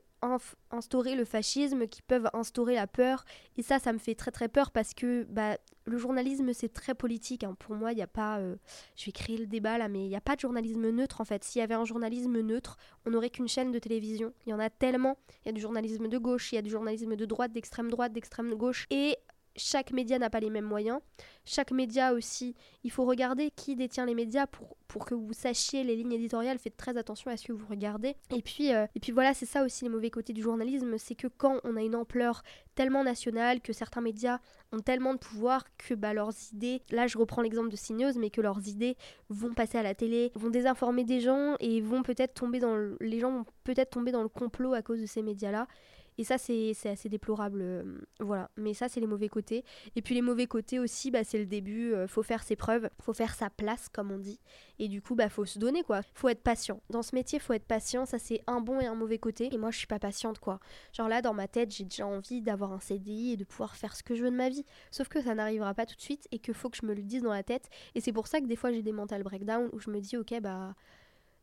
instaurer 0.70 1.14
le 1.14 1.24
fascisme, 1.24 1.86
qui 1.86 2.02
peuvent 2.02 2.28
instaurer 2.32 2.74
la 2.74 2.86
peur. 2.86 3.24
Et 3.56 3.62
ça, 3.62 3.78
ça 3.78 3.92
me 3.92 3.98
fait 3.98 4.14
très 4.14 4.30
très 4.30 4.48
peur 4.48 4.70
parce 4.70 4.94
que 4.94 5.24
bah, 5.24 5.56
le 5.84 5.98
journalisme, 5.98 6.52
c'est 6.52 6.72
très 6.72 6.94
politique. 6.94 7.44
Hein. 7.44 7.56
Pour 7.58 7.74
moi, 7.74 7.92
il 7.92 7.96
n'y 7.96 8.02
a 8.02 8.06
pas... 8.06 8.38
Euh, 8.38 8.56
je 8.96 9.06
vais 9.06 9.12
créer 9.12 9.36
le 9.36 9.46
débat 9.46 9.78
là, 9.78 9.88
mais 9.88 10.04
il 10.04 10.08
n'y 10.08 10.16
a 10.16 10.20
pas 10.20 10.34
de 10.34 10.40
journalisme 10.40 10.90
neutre 10.90 11.20
en 11.20 11.24
fait. 11.24 11.44
S'il 11.44 11.60
y 11.60 11.62
avait 11.62 11.74
un 11.74 11.84
journalisme 11.84 12.40
neutre, 12.40 12.76
on 13.06 13.10
n'aurait 13.10 13.30
qu'une 13.30 13.48
chaîne 13.48 13.72
de 13.72 13.78
télévision. 13.78 14.32
Il 14.46 14.50
y 14.50 14.54
en 14.54 14.58
a 14.58 14.70
tellement. 14.70 15.16
Il 15.44 15.46
y 15.46 15.50
a 15.50 15.52
du 15.52 15.60
journalisme 15.60 16.08
de 16.08 16.18
gauche, 16.18 16.52
il 16.52 16.56
y 16.56 16.58
a 16.58 16.62
du 16.62 16.70
journalisme 16.70 17.16
de 17.16 17.24
droite, 17.24 17.52
d'extrême 17.52 17.90
droite, 17.90 18.12
d'extrême 18.12 18.54
gauche. 18.54 18.86
Et 18.90 19.16
chaque 19.56 19.92
média 19.92 20.18
n'a 20.18 20.30
pas 20.30 20.40
les 20.40 20.50
mêmes 20.50 20.64
moyens. 20.64 21.00
Chaque 21.44 21.70
média 21.70 22.12
aussi, 22.12 22.54
il 22.82 22.90
faut 22.90 23.04
regarder 23.04 23.50
qui 23.54 23.76
détient 23.76 24.04
les 24.04 24.14
médias 24.14 24.46
pour, 24.46 24.76
pour 24.88 25.04
que 25.04 25.14
vous 25.14 25.32
sachiez 25.32 25.84
les 25.84 25.94
lignes 25.94 26.12
éditoriales. 26.12 26.58
Faites 26.58 26.76
très 26.76 26.96
attention 26.96 27.30
à 27.30 27.36
ce 27.36 27.46
que 27.46 27.52
vous 27.52 27.66
regardez. 27.68 28.16
Et 28.34 28.42
puis, 28.42 28.74
euh, 28.74 28.86
et 28.94 29.00
puis 29.00 29.12
voilà, 29.12 29.32
c'est 29.32 29.46
ça 29.46 29.64
aussi 29.64 29.84
les 29.84 29.90
mauvais 29.90 30.10
côtés 30.10 30.32
du 30.32 30.42
journalisme. 30.42 30.98
C'est 30.98 31.14
que 31.14 31.28
quand 31.28 31.60
on 31.62 31.76
a 31.76 31.82
une 31.82 31.94
ampleur 31.94 32.42
tellement 32.74 33.04
nationale, 33.04 33.60
que 33.60 33.72
certains 33.72 34.00
médias 34.00 34.38
ont 34.72 34.80
tellement 34.80 35.14
de 35.14 35.18
pouvoir 35.18 35.64
que 35.78 35.94
bah, 35.94 36.12
leurs 36.12 36.32
idées, 36.52 36.82
là 36.90 37.06
je 37.06 37.16
reprends 37.16 37.42
l'exemple 37.42 37.70
de 37.70 37.76
CNews, 37.76 38.18
mais 38.18 38.30
que 38.30 38.40
leurs 38.40 38.68
idées 38.68 38.96
vont 39.28 39.54
passer 39.54 39.78
à 39.78 39.82
la 39.82 39.94
télé, 39.94 40.32
vont 40.34 40.50
désinformer 40.50 41.04
des 41.04 41.20
gens 41.20 41.54
et 41.60 41.80
vont 41.80 42.02
peut-être 42.02 42.34
tomber 42.34 42.58
dans 42.58 42.74
le, 42.74 42.96
les 43.00 43.20
gens 43.20 43.30
vont 43.30 43.46
peut-être 43.64 43.90
tomber 43.90 44.10
dans 44.12 44.22
le 44.22 44.28
complot 44.28 44.74
à 44.74 44.82
cause 44.82 45.00
de 45.00 45.06
ces 45.06 45.22
médias-là. 45.22 45.68
Et 46.18 46.24
ça, 46.24 46.38
c'est 46.38 46.74
assez 46.84 47.08
déplorable. 47.08 47.60
Euh, 47.62 47.98
voilà. 48.20 48.50
Mais 48.56 48.74
ça, 48.74 48.88
c'est 48.88 49.00
les 49.00 49.06
mauvais 49.06 49.28
côtés. 49.28 49.64
Et 49.94 50.02
puis 50.02 50.14
les 50.14 50.22
mauvais 50.22 50.46
côtés 50.46 50.78
aussi, 50.78 51.10
bah, 51.10 51.24
c'est 51.24 51.38
le 51.38 51.46
début. 51.46 51.92
Euh, 51.92 52.06
faut 52.06 52.22
faire 52.22 52.42
ses 52.42 52.56
preuves. 52.56 52.88
Faut 53.00 53.12
faire 53.12 53.34
sa 53.34 53.50
place, 53.50 53.88
comme 53.88 54.10
on 54.10 54.18
dit. 54.18 54.40
Et 54.78 54.88
du 54.88 55.02
coup, 55.02 55.14
bah, 55.14 55.28
faut 55.28 55.44
se 55.44 55.58
donner, 55.58 55.82
quoi. 55.82 56.00
Faut 56.14 56.28
être 56.28 56.42
patient. 56.42 56.80
Dans 56.90 57.02
ce 57.02 57.14
métier, 57.14 57.38
faut 57.38 57.52
être 57.52 57.66
patient. 57.66 58.06
Ça, 58.06 58.18
c'est 58.18 58.42
un 58.46 58.60
bon 58.60 58.80
et 58.80 58.86
un 58.86 58.94
mauvais 58.94 59.18
côté. 59.18 59.52
Et 59.52 59.58
moi, 59.58 59.70
je 59.70 59.78
suis 59.78 59.86
pas 59.86 59.98
patiente, 59.98 60.38
quoi. 60.38 60.60
Genre 60.92 61.08
là, 61.08 61.22
dans 61.22 61.34
ma 61.34 61.48
tête, 61.48 61.70
j'ai 61.70 61.84
déjà 61.84 62.06
envie 62.06 62.40
d'avoir 62.40 62.72
un 62.72 62.80
CDI 62.80 63.32
et 63.32 63.36
de 63.36 63.44
pouvoir 63.44 63.76
faire 63.76 63.94
ce 63.94 64.02
que 64.02 64.14
je 64.14 64.22
veux 64.22 64.30
de 64.30 64.36
ma 64.36 64.48
vie. 64.48 64.64
Sauf 64.90 65.08
que 65.08 65.20
ça 65.20 65.34
n'arrivera 65.34 65.74
pas 65.74 65.86
tout 65.86 65.96
de 65.96 66.00
suite 66.00 66.26
et 66.32 66.38
que 66.38 66.52
faut 66.52 66.70
que 66.70 66.76
je 66.80 66.86
me 66.86 66.94
le 66.94 67.02
dise 67.02 67.22
dans 67.22 67.32
la 67.32 67.42
tête. 67.42 67.68
Et 67.94 68.00
c'est 68.00 68.12
pour 68.12 68.26
ça 68.26 68.40
que 68.40 68.46
des 68.46 68.56
fois, 68.56 68.72
j'ai 68.72 68.82
des 68.82 68.92
mental 68.92 69.22
breakdowns 69.22 69.68
où 69.72 69.78
je 69.80 69.90
me 69.90 70.00
dis, 70.00 70.16
ok, 70.16 70.40
bah, 70.40 70.74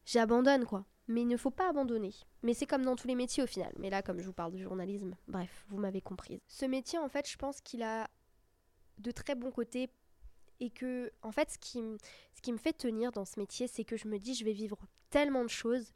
j'abandonne, 0.06 0.66
quoi 0.66 0.86
mais 1.08 1.22
il 1.22 1.28
ne 1.28 1.38
faut 1.38 1.52
pas 1.52 1.70
abandonner. 1.70 2.14
Mais 2.42 2.54
c'est 2.54 2.66
comme 2.66 2.84
dans 2.84 2.96
tous 2.96 3.08
les 3.08 3.16
métiers 3.16 3.44
au 3.44 3.48
final. 3.48 3.74
Mais 3.80 3.90
là, 3.90 4.02
comme 4.02 4.20
je 4.20 4.26
vous 4.26 4.34
parle 4.34 4.54
de 4.54 4.58
journalisme, 4.58 5.16
bref, 5.28 5.66
vous 5.70 5.78
m'avez 5.78 6.02
comprise. 6.02 6.40
Ce 6.48 6.66
métier, 6.66 7.00
en 7.00 7.10
fait, 7.10 7.30
je 7.30 7.38
pense 7.38 7.62
qu'il 7.62 7.84
a 7.84 8.10
de 9.00 9.12
très 9.12 9.36
bons 9.36 9.52
côtés 9.52 9.90
et 10.60 10.70
que, 10.70 11.12
en 11.22 11.32
fait, 11.32 11.52
ce 11.52 11.58
qui, 11.58 11.82
ce 12.36 12.42
qui 12.42 12.52
me 12.52 12.58
fait 12.58 12.74
tenir 12.74 13.12
dans 13.12 13.26
ce 13.26 13.40
métier, 13.40 13.68
c'est 13.68 13.84
que 13.84 13.98
je 13.98 14.08
me 14.08 14.18
dis, 14.18 14.34
je 14.34 14.46
vais 14.46 14.54
vivre 14.54 14.78
tellement 15.10 15.44
de 15.44 15.50
choses 15.50 15.94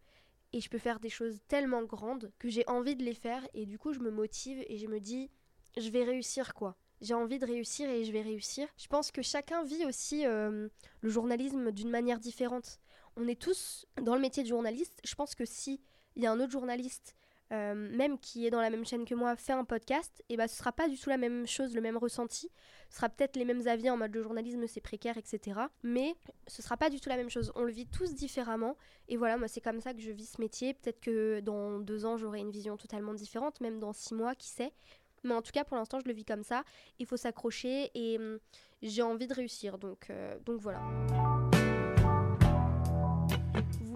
et 0.54 0.62
je 0.62 0.70
peux 0.70 0.78
faire 0.78 1.00
des 1.00 1.10
choses 1.10 1.40
tellement 1.48 1.84
grandes 1.84 2.32
que 2.40 2.50
j'ai 2.50 2.68
envie 2.68 2.96
de 2.96 3.04
les 3.04 3.14
faire 3.14 3.48
et 3.54 3.66
du 3.66 3.78
coup, 3.78 3.94
je 3.94 4.00
me 4.00 4.12
motive 4.12 4.64
et 4.68 4.78
je 4.78 4.88
me 4.88 5.00
dis, 5.00 5.30
je 5.78 5.90
vais 5.90 6.04
réussir 6.04 6.54
quoi. 6.54 6.76
J'ai 7.00 7.14
envie 7.14 7.38
de 7.38 7.46
réussir 7.46 7.90
et 7.90 8.04
je 8.06 8.12
vais 8.12 8.22
réussir. 8.22 8.68
Je 8.78 8.88
pense 8.88 9.12
que 9.12 9.22
chacun 9.22 9.64
vit 9.64 9.86
aussi 9.86 10.26
euh, 10.26 10.68
le 11.02 11.10
journalisme 11.10 11.72
d'une 11.72 11.92
manière 11.92 12.20
différente 12.20 12.80
on 13.18 13.28
est 13.28 13.40
tous 13.40 13.86
dans 14.02 14.16
le 14.16 14.22
métier 14.22 14.44
de 14.44 14.48
journaliste. 14.48 15.02
Je 15.04 15.16
pense 15.16 15.36
que 15.36 15.46
si 15.46 15.82
il 16.16 16.24
y 16.24 16.28
a 16.28 16.32
un 16.32 16.40
autre 16.40 16.52
journaliste, 16.52 17.16
euh, 17.52 17.74
même 17.74 18.20
qui 18.20 18.46
est 18.46 18.50
dans 18.50 18.60
la 18.60 18.70
même 18.70 18.86
chaîne 18.86 19.06
que 19.06 19.16
moi, 19.16 19.36
fait 19.36 19.54
un 19.54 19.64
podcast, 19.64 20.22
et 20.30 20.34
eh 20.34 20.38
ben 20.38 20.48
ce 20.48 20.58
sera 20.58 20.72
pas 20.72 20.90
du 20.90 20.98
tout 20.98 21.10
la 21.10 21.18
même 21.18 21.48
chose, 21.48 21.74
le 21.74 21.82
même 21.82 21.98
ressenti. 21.98 22.50
Ce 22.90 22.98
sera 22.98 23.10
peut-être 23.10 23.38
les 23.38 23.46
mêmes 23.46 23.68
avis 23.68 23.90
en 23.90 23.98
mode 23.98 24.14
le 24.14 24.22
journalisme 24.22 24.68
c'est 24.68 24.82
précaire, 24.82 25.18
etc. 25.18 25.60
Mais 25.84 26.16
ce 26.48 26.62
sera 26.62 26.78
pas 26.78 26.90
du 26.90 27.00
tout 27.00 27.10
la 27.10 27.18
même 27.18 27.30
chose. 27.30 27.52
On 27.56 27.64
le 27.64 27.72
vit 27.72 27.88
tous 27.88 28.14
différemment. 28.14 28.78
Et 29.08 29.18
voilà, 29.18 29.38
moi 29.38 29.48
c'est 29.48 29.62
comme 29.62 29.80
ça 29.80 29.94
que 29.94 30.02
je 30.02 30.12
vis 30.12 30.32
ce 30.32 30.42
métier. 30.42 30.74
Peut-être 30.74 31.00
que 31.00 31.40
dans 31.40 31.80
deux 31.80 32.06
ans 32.06 32.18
j'aurai 32.18 32.40
une 32.40 32.52
vision 32.52 32.78
totalement 32.78 33.14
différente, 33.14 33.62
même 33.62 33.80
dans 33.80 33.94
six 33.94 34.14
mois, 34.14 34.36
qui 34.36 34.50
sait. 34.50 34.74
Mais 35.24 35.34
en 35.34 35.42
tout 35.42 35.52
cas, 35.52 35.64
pour 35.64 35.76
l'instant, 35.78 36.00
je 36.00 36.06
le 36.06 36.14
vis 36.14 36.26
comme 36.26 36.44
ça. 36.44 36.64
Il 37.00 37.06
faut 37.06 37.18
s'accrocher 37.18 37.90
et 37.96 38.18
hum, 38.18 38.40
j'ai 38.82 39.02
envie 39.02 39.28
de 39.28 39.34
réussir. 39.34 39.78
Donc, 39.78 40.10
euh, 40.10 40.38
donc 40.46 40.62
voilà 40.62 40.82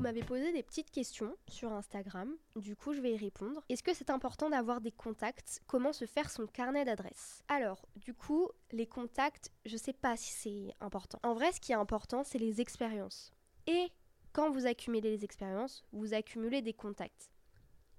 vous 0.01 0.07
m'avez 0.07 0.23
posé 0.23 0.51
des 0.51 0.63
petites 0.63 0.89
questions 0.89 1.37
sur 1.47 1.71
Instagram, 1.73 2.35
du 2.55 2.75
coup 2.75 2.91
je 2.91 3.01
vais 3.01 3.13
y 3.13 3.17
répondre. 3.17 3.63
Est-ce 3.69 3.83
que 3.83 3.93
c'est 3.93 4.09
important 4.09 4.49
d'avoir 4.49 4.81
des 4.81 4.91
contacts? 4.91 5.61
Comment 5.67 5.93
se 5.93 6.05
faire 6.05 6.31
son 6.31 6.47
carnet 6.47 6.85
d'adresses? 6.85 7.43
Alors, 7.47 7.85
du 7.97 8.15
coup, 8.15 8.49
les 8.71 8.87
contacts, 8.87 9.51
je 9.63 9.77
sais 9.77 9.93
pas 9.93 10.17
si 10.17 10.31
c'est 10.31 10.73
important. 10.83 11.19
En 11.21 11.35
vrai, 11.35 11.51
ce 11.51 11.59
qui 11.59 11.71
est 11.71 11.75
important, 11.75 12.23
c'est 12.23 12.39
les 12.39 12.61
expériences. 12.61 13.31
Et 13.67 13.91
quand 14.33 14.49
vous 14.49 14.65
accumulez 14.65 15.11
les 15.11 15.23
expériences, 15.23 15.85
vous 15.91 16.15
accumulez 16.15 16.63
des 16.63 16.73
contacts. 16.73 17.29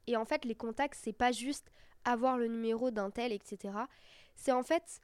Et 0.08 0.16
en 0.16 0.24
fait, 0.24 0.44
les 0.44 0.56
contacts, 0.56 0.98
c'est 1.00 1.12
pas 1.12 1.30
juste 1.30 1.70
avoir 2.04 2.36
le 2.36 2.48
numéro 2.48 2.90
d'un 2.90 3.10
tel, 3.10 3.30
etc. 3.30 3.74
C'est 4.34 4.50
en 4.50 4.64
fait 4.64 5.00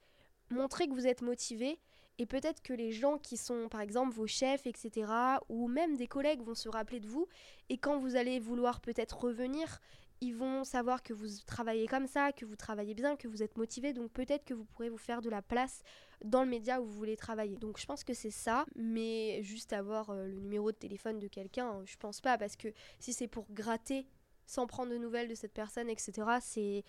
montrer 0.50 0.88
que 0.88 0.94
vous 0.94 1.06
êtes 1.06 1.22
motivé 1.22 1.78
et 2.18 2.26
peut-être 2.26 2.62
que 2.62 2.72
les 2.72 2.90
gens 2.90 3.16
qui 3.18 3.36
sont, 3.36 3.68
par 3.68 3.80
exemple, 3.80 4.12
vos 4.12 4.26
chefs, 4.26 4.66
etc., 4.66 5.10
ou 5.48 5.68
même 5.68 5.96
des 5.96 6.08
collègues 6.08 6.42
vont 6.42 6.54
se 6.54 6.68
rappeler 6.68 6.98
de 6.98 7.06
vous. 7.06 7.28
Et 7.68 7.78
quand 7.78 7.98
vous 7.98 8.16
allez 8.16 8.40
vouloir 8.40 8.80
peut-être 8.80 9.18
revenir, 9.18 9.80
ils 10.20 10.34
vont 10.34 10.64
savoir 10.64 11.04
que 11.04 11.12
vous 11.12 11.28
travaillez 11.46 11.86
comme 11.86 12.08
ça, 12.08 12.32
que 12.32 12.44
vous 12.44 12.56
travaillez 12.56 12.94
bien, 12.94 13.14
que 13.14 13.28
vous 13.28 13.42
êtes 13.42 13.56
motivé. 13.56 13.92
Donc 13.92 14.10
peut-être 14.10 14.44
que 14.44 14.54
vous 14.54 14.64
pourrez 14.64 14.88
vous 14.88 14.98
faire 14.98 15.22
de 15.22 15.30
la 15.30 15.42
place 15.42 15.82
dans 16.24 16.42
le 16.42 16.48
média 16.48 16.80
où 16.80 16.86
vous 16.86 16.92
voulez 16.92 17.16
travailler. 17.16 17.56
Donc 17.56 17.78
je 17.78 17.86
pense 17.86 18.02
que 18.02 18.14
c'est 18.14 18.32
ça. 18.32 18.66
Mais 18.74 19.40
juste 19.44 19.72
avoir 19.72 20.10
euh, 20.10 20.26
le 20.26 20.40
numéro 20.40 20.72
de 20.72 20.76
téléphone 20.76 21.20
de 21.20 21.28
quelqu'un, 21.28 21.82
je 21.84 21.96
pense 21.96 22.20
pas. 22.20 22.36
Parce 22.36 22.56
que 22.56 22.68
si 22.98 23.12
c'est 23.12 23.28
pour 23.28 23.46
gratter 23.52 24.08
sans 24.44 24.66
prendre 24.66 24.90
de 24.90 24.98
nouvelles 24.98 25.28
de 25.28 25.36
cette 25.36 25.52
personne, 25.52 25.88
etc., 25.88 26.12
c'est 26.40 26.82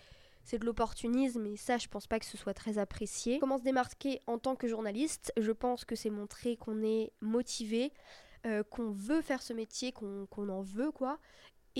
c'est 0.50 0.58
de 0.58 0.66
l'opportunisme 0.66 1.46
et 1.46 1.56
ça 1.56 1.78
je 1.78 1.86
pense 1.86 2.08
pas 2.08 2.18
que 2.18 2.26
ce 2.26 2.36
soit 2.36 2.54
très 2.54 2.78
apprécié. 2.78 3.38
Comment 3.38 3.58
se 3.58 3.62
démarquer 3.62 4.20
en 4.26 4.38
tant 4.38 4.56
que 4.56 4.66
journaliste? 4.66 5.32
Je 5.36 5.52
pense 5.52 5.84
que 5.84 5.94
c'est 5.94 6.10
montrer 6.10 6.56
qu'on 6.56 6.82
est 6.82 7.12
motivé, 7.20 7.92
euh, 8.46 8.64
qu'on 8.64 8.90
veut 8.90 9.22
faire 9.22 9.42
ce 9.42 9.52
métier, 9.52 9.92
qu'on 9.92 10.26
en 10.48 10.62
veut 10.62 10.90
quoi. 10.90 11.20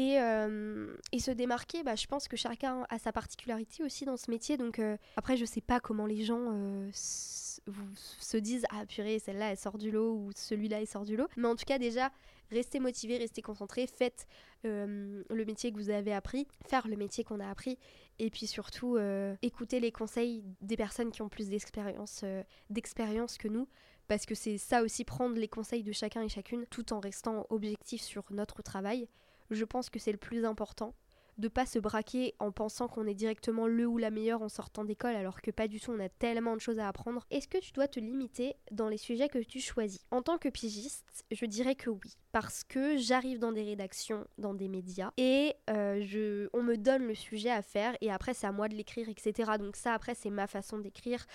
Et, 0.01 0.19
euh, 0.19 0.97
et, 1.13 1.19
se 1.19 1.31
démarquer, 1.31 1.83
bah, 1.83 1.95
je 1.95 2.07
pense 2.07 2.27
que 2.27 2.37
chacun 2.37 2.87
a 2.89 2.99
sa 2.99 3.13
particularité 3.13 3.83
aussi 3.83 4.07
dans 4.07 4.17
ce 4.17 4.31
métier. 4.31 4.57
Donc 4.57 4.79
euh, 4.79 4.97
après, 5.17 5.37
je 5.37 5.45
sais 5.45 5.61
pas 5.61 5.79
comment 5.79 6.07
les 6.07 6.25
gens 6.25 6.55
se 6.93 8.37
disent 8.39 8.65
Ah 8.71 8.87
purée, 8.87 9.19
celle-là 9.19 9.51
elle 9.51 9.59
sort 9.59 9.77
du 9.77 9.91
lot 9.91 10.15
ou 10.15 10.31
celui-là 10.35 10.81
elle 10.81 10.87
sort 10.87 11.05
du 11.05 11.17
lot. 11.17 11.29
Mais 11.37 11.49
en 11.49 11.55
tout 11.57 11.67
cas, 11.67 11.79
déjà, 11.79 12.11
restez 12.51 12.81
motivé, 12.81 13.19
restez 13.19 13.43
concentré, 13.43 13.87
faites 13.87 14.27
le 14.65 15.45
métier 15.45 15.71
que 15.71 15.77
vous 15.77 15.91
avez 15.91 16.15
appris, 16.15 16.47
faire 16.67 16.89
le 16.89 16.97
métier 16.97 17.23
qu'on 17.25 17.41
a 17.41 17.49
appris 17.49 17.79
et 18.21 18.31
puis 18.31 18.47
surtout 18.47 18.97
euh, 18.97 19.35
écouter 19.43 19.81
les 19.81 19.91
conseils 19.91 20.45
des 20.61 20.77
personnes 20.77 21.11
qui 21.11 21.23
ont 21.23 21.29
plus 21.29 21.49
d'expérience 21.49 22.21
euh, 22.23 22.43
d'expérience 22.69 23.39
que 23.39 23.49
nous 23.49 23.67
parce 24.09 24.27
que 24.27 24.35
c'est 24.35 24.59
ça 24.59 24.83
aussi 24.83 25.05
prendre 25.05 25.37
les 25.37 25.49
conseils 25.49 25.83
de 25.83 25.93
chacun 25.93 26.23
et 26.23 26.29
chacune 26.29 26.67
tout 26.67 26.93
en 26.93 27.01
restant 27.01 27.47
objectif 27.49 28.03
sur 28.03 28.25
notre 28.31 28.63
travail 28.63 29.09
je 29.51 29.65
pense 29.65 29.91
que 29.91 29.99
c'est 29.99 30.13
le 30.13 30.19
plus 30.19 30.45
important 30.45 30.95
de 31.41 31.49
pas 31.49 31.67
se 31.67 31.79
braquer 31.79 32.35
en 32.39 32.53
pensant 32.53 32.87
qu'on 32.87 33.07
est 33.07 33.15
directement 33.15 33.67
le 33.67 33.87
ou 33.87 33.99
la 33.99 34.11
meilleure 34.11 34.43
en 34.43 34.49
sortant 34.49 34.85
d'école 34.85 35.17
alors 35.17 35.41
que 35.41 35.51
pas 35.51 35.67
du 35.67 35.81
tout, 35.81 35.91
on 35.91 35.99
a 35.99 36.09
tellement 36.09 36.55
de 36.55 36.61
choses 36.61 36.79
à 36.79 36.87
apprendre. 36.87 37.27
Est-ce 37.31 37.49
que 37.49 37.59
tu 37.59 37.73
dois 37.73 37.89
te 37.89 37.99
limiter 37.99 38.55
dans 38.71 38.89
les 38.89 38.99
sujets 38.99 39.29
que 39.29 39.39
tu 39.39 39.61
choisis? 39.61 40.05
En 40.11 40.23
tant 40.23 40.39
que 40.39 40.49
pigiste, 40.49 41.25
je 41.31 41.47
dirais 41.47 41.75
que 41.75 41.91
oui, 41.91 42.17
parce 42.33 42.63
que 42.63 42.97
j'arrive 42.97 43.39
dans 43.39 43.53
des 43.53 43.65
rédactions, 43.65 44.27
dans 44.39 44.55
des 44.55 44.69
médias 44.69 45.11
et 45.17 45.55
euh, 45.71 46.01
je, 46.03 46.49
on 46.53 46.63
me 46.63 46.77
donne 46.77 47.07
le 47.07 47.15
sujet 47.15 47.51
à 47.51 47.63
faire 47.63 47.97
et 48.01 48.13
après 48.13 48.35
c'est 48.35 48.47
à 48.47 48.53
moi 48.53 48.69
de 48.69 48.75
l'écrire, 48.75 49.09
etc. 49.09 49.53
Donc 49.59 49.77
ça 49.77 49.95
après 49.95 50.15
c'est 50.15 50.31
ma 50.31 50.47
façon 50.47 50.79
d'écrire. 50.79 51.27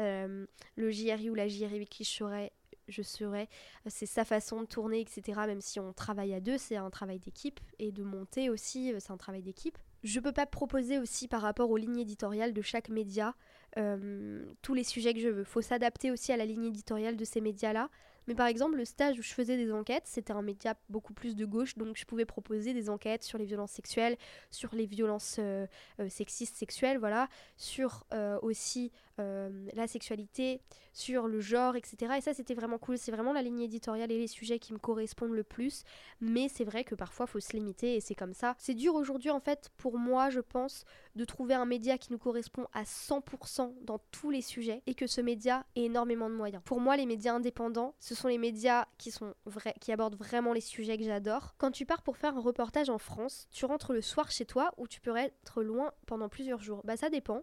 Euh, 0.00 0.44
le 0.74 0.90
JRI 0.90 1.30
ou 1.30 1.34
la 1.34 1.46
JRI 1.46 1.86
qui 1.86 2.02
je 2.02 2.10
serai, 2.10 2.52
je 2.88 3.02
serai, 3.02 3.48
c'est 3.86 4.06
sa 4.06 4.24
façon 4.24 4.62
de 4.62 4.66
tourner, 4.66 5.00
etc. 5.00 5.40
Même 5.46 5.60
si 5.60 5.80
on 5.80 5.92
travaille 5.92 6.34
à 6.34 6.40
deux, 6.40 6.58
c'est 6.58 6.76
un 6.76 6.90
travail 6.90 7.18
d'équipe 7.18 7.60
et 7.78 7.92
de 7.92 8.02
monter 8.02 8.50
aussi, 8.50 8.92
euh, 8.92 8.98
c'est 9.00 9.12
un 9.12 9.16
travail 9.16 9.42
d'équipe. 9.42 9.78
Je 10.02 10.20
peux 10.20 10.32
pas 10.32 10.46
proposer 10.46 10.98
aussi 10.98 11.28
par 11.28 11.40
rapport 11.40 11.70
aux 11.70 11.78
lignes 11.78 11.98
éditoriales 11.98 12.52
de 12.52 12.62
chaque 12.62 12.90
média 12.90 13.34
euh, 13.78 14.44
tous 14.60 14.74
les 14.74 14.84
sujets 14.84 15.14
que 15.14 15.20
je 15.20 15.28
veux. 15.28 15.44
Faut 15.44 15.62
s'adapter 15.62 16.10
aussi 16.10 16.32
à 16.32 16.36
la 16.36 16.44
ligne 16.44 16.66
éditoriale 16.66 17.16
de 17.16 17.24
ces 17.24 17.40
médias-là. 17.40 17.88
Mais 18.26 18.34
par 18.34 18.46
exemple, 18.46 18.76
le 18.76 18.84
stage 18.84 19.18
où 19.18 19.22
je 19.22 19.32
faisais 19.32 19.56
des 19.56 19.72
enquêtes, 19.72 20.06
c'était 20.06 20.32
un 20.32 20.42
média 20.42 20.74
beaucoup 20.88 21.12
plus 21.12 21.36
de 21.36 21.44
gauche, 21.44 21.76
donc 21.76 21.96
je 21.96 22.04
pouvais 22.04 22.24
proposer 22.24 22.72
des 22.72 22.88
enquêtes 22.88 23.22
sur 23.22 23.38
les 23.38 23.44
violences 23.44 23.72
sexuelles, 23.72 24.16
sur 24.50 24.74
les 24.74 24.86
violences 24.86 25.36
euh, 25.38 25.66
euh, 26.00 26.08
sexistes 26.08 26.56
sexuelles, 26.56 26.98
voilà, 26.98 27.28
sur 27.56 28.04
euh, 28.12 28.38
aussi 28.42 28.92
la 29.16 29.86
sexualité, 29.86 30.60
sur 30.92 31.28
le 31.28 31.38
genre, 31.38 31.76
etc. 31.76 32.14
Et 32.18 32.20
ça, 32.20 32.34
c'était 32.34 32.54
vraiment 32.54 32.78
cool. 32.78 32.98
C'est 32.98 33.12
vraiment 33.12 33.32
la 33.32 33.42
ligne 33.42 33.60
éditoriale 33.60 34.10
et 34.10 34.18
les 34.18 34.26
sujets 34.26 34.58
qui 34.58 34.72
me 34.72 34.78
correspondent 34.78 35.34
le 35.34 35.44
plus. 35.44 35.84
Mais 36.20 36.48
c'est 36.48 36.64
vrai 36.64 36.82
que 36.82 36.96
parfois, 36.96 37.26
il 37.28 37.30
faut 37.30 37.38
se 37.38 37.52
limiter 37.52 37.94
et 37.94 38.00
c'est 38.00 38.16
comme 38.16 38.34
ça. 38.34 38.56
C'est 38.58 38.74
dur 38.74 38.96
aujourd'hui, 38.96 39.30
en 39.30 39.38
fait, 39.38 39.70
pour 39.76 39.98
moi, 39.98 40.30
je 40.30 40.40
pense, 40.40 40.84
de 41.14 41.24
trouver 41.24 41.54
un 41.54 41.64
média 41.64 41.98
qui 41.98 42.12
nous 42.12 42.18
correspond 42.18 42.66
à 42.72 42.84
100% 42.84 43.74
dans 43.82 43.98
tous 44.10 44.30
les 44.30 44.42
sujets 44.42 44.82
et 44.86 44.94
que 44.94 45.06
ce 45.06 45.20
média 45.20 45.64
ait 45.76 45.84
énormément 45.84 46.28
de 46.28 46.34
moyens. 46.34 46.62
Pour 46.64 46.80
moi, 46.80 46.96
les 46.96 47.06
médias 47.06 47.34
indépendants, 47.34 47.94
ce 48.00 48.14
sont 48.14 48.28
les 48.28 48.38
médias 48.38 48.86
qui, 48.98 49.10
sont 49.10 49.34
vrais, 49.46 49.74
qui 49.80 49.92
abordent 49.92 50.16
vraiment 50.16 50.52
les 50.52 50.60
sujets 50.60 50.98
que 50.98 51.04
j'adore. 51.04 51.54
Quand 51.58 51.70
tu 51.70 51.86
pars 51.86 52.02
pour 52.02 52.16
faire 52.16 52.36
un 52.36 52.40
reportage 52.40 52.90
en 52.90 52.98
France, 52.98 53.46
tu 53.50 53.64
rentres 53.64 53.92
le 53.92 54.00
soir 54.00 54.30
chez 54.30 54.44
toi 54.44 54.72
ou 54.76 54.88
tu 54.88 55.00
peux 55.00 55.16
être 55.16 55.62
loin 55.62 55.92
pendant 56.06 56.28
plusieurs 56.28 56.62
jours. 56.62 56.80
Bah 56.84 56.96
ça 56.96 57.10
dépend. 57.10 57.42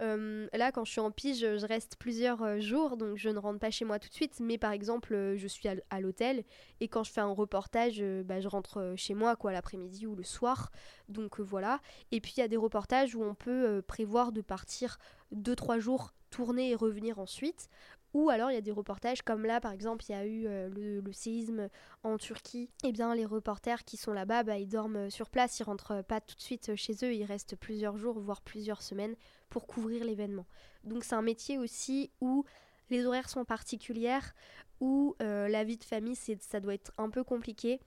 Euh, 0.00 0.48
là, 0.52 0.72
quand 0.72 0.84
je 0.84 0.92
suis 0.92 1.00
en 1.00 1.10
pige, 1.10 1.40
je 1.40 1.66
reste 1.66 1.96
plusieurs 1.96 2.42
euh, 2.42 2.60
jours, 2.60 2.96
donc 2.96 3.16
je 3.16 3.28
ne 3.28 3.38
rentre 3.38 3.58
pas 3.58 3.70
chez 3.70 3.84
moi 3.84 3.98
tout 3.98 4.08
de 4.08 4.14
suite. 4.14 4.38
Mais 4.40 4.58
par 4.58 4.72
exemple, 4.72 5.14
euh, 5.14 5.36
je 5.36 5.46
suis 5.48 5.68
à, 5.68 6.00
l'hôtel 6.00 6.44
et 6.80 6.88
quand 6.88 7.04
je 7.04 7.12
fais 7.12 7.20
un 7.20 7.32
reportage, 7.32 8.02
bah, 8.24 8.40
je 8.40 8.48
rentre 8.48 8.94
chez 8.96 9.14
moi 9.14 9.36
quoi 9.36 9.52
l'après-midi 9.52 10.06
ou 10.06 10.14
le 10.14 10.22
soir. 10.22 10.70
Donc 11.08 11.40
voilà. 11.40 11.80
Et 12.12 12.20
puis 12.20 12.34
il 12.36 12.40
y 12.40 12.42
a 12.42 12.48
des 12.48 12.56
reportages 12.56 13.14
où 13.14 13.22
on 13.22 13.34
peut 13.34 13.82
prévoir 13.86 14.32
de 14.32 14.40
partir 14.40 14.98
2-3 15.34 15.80
jours 15.80 16.12
tourner 16.30 16.70
et 16.70 16.74
revenir 16.74 17.18
ensuite. 17.18 17.68
Ou 18.18 18.30
alors 18.30 18.50
il 18.50 18.54
y 18.54 18.58
a 18.58 18.62
des 18.62 18.72
reportages 18.72 19.22
comme 19.22 19.46
là 19.46 19.60
par 19.60 19.70
exemple 19.70 20.04
il 20.08 20.12
y 20.12 20.14
a 20.16 20.26
eu 20.26 20.42
le, 20.74 21.12
séisme 21.12 21.68
en 22.02 22.18
Turquie. 22.18 22.68
Et 22.82 22.88
eh 22.88 22.92
bien 22.92 23.14
les 23.14 23.24
reporters 23.24 23.84
qui 23.84 23.96
sont 23.96 24.12
là-bas, 24.12 24.42
bah, 24.42 24.58
ils 24.58 24.68
dorment 24.68 25.08
sur 25.08 25.30
place, 25.30 25.60
ils 25.60 25.62
rentrent 25.62 26.02
pas 26.02 26.20
tout 26.20 26.34
de 26.34 26.40
suite 26.40 26.74
chez 26.74 26.94
eux, 27.04 27.14
ils 27.14 27.24
restent 27.24 27.54
plusieurs 27.54 27.96
jours 27.96 28.18
voire 28.18 28.42
plusieurs 28.42 28.82
semaines 28.82 29.14
pour 29.50 29.68
couvrir 29.68 30.04
l'événement. 30.04 30.46
Donc 30.82 31.04
c'est 31.04 31.14
un 31.14 31.22
métier 31.22 31.58
aussi 31.58 32.10
où 32.20 32.44
les 32.90 33.04
horaires 33.04 33.28
sont 33.28 33.44
particulières, 33.44 34.34
où 34.80 35.14
euh, 35.22 35.48
la 35.48 35.64
vie 35.64 35.76
de 35.76 35.84
famille, 35.84 36.16
ça 36.16 36.60
doit 36.60 36.74
être 36.74 36.92
un 36.98 37.10
peu 37.10 37.24
compliqué. 37.24 37.80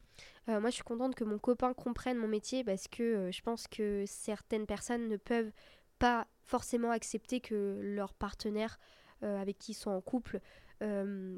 Euh, 0.49 0.59
moi, 0.59 0.69
je 0.69 0.75
suis 0.75 0.83
contente 0.83 1.15
que 1.15 1.23
mon 1.23 1.39
copain 1.39 1.73
comprenne 1.73 2.17
mon 2.17 2.27
métier 2.27 2.63
parce 2.63 2.87
que 2.87 3.03
euh, 3.03 3.31
je 3.31 3.41
pense 3.41 3.67
que 3.67 4.03
certaines 4.07 4.65
personnes 4.65 5.07
ne 5.07 5.17
peuvent 5.17 5.51
pas 5.99 6.27
forcément 6.43 6.91
accepter 6.91 7.39
que 7.39 7.79
leur 7.81 8.13
partenaire 8.13 8.79
avec 9.21 9.57
qui 9.57 9.71
ils 9.71 9.75
sont 9.75 9.91
en 9.91 10.01
couple 10.01 10.39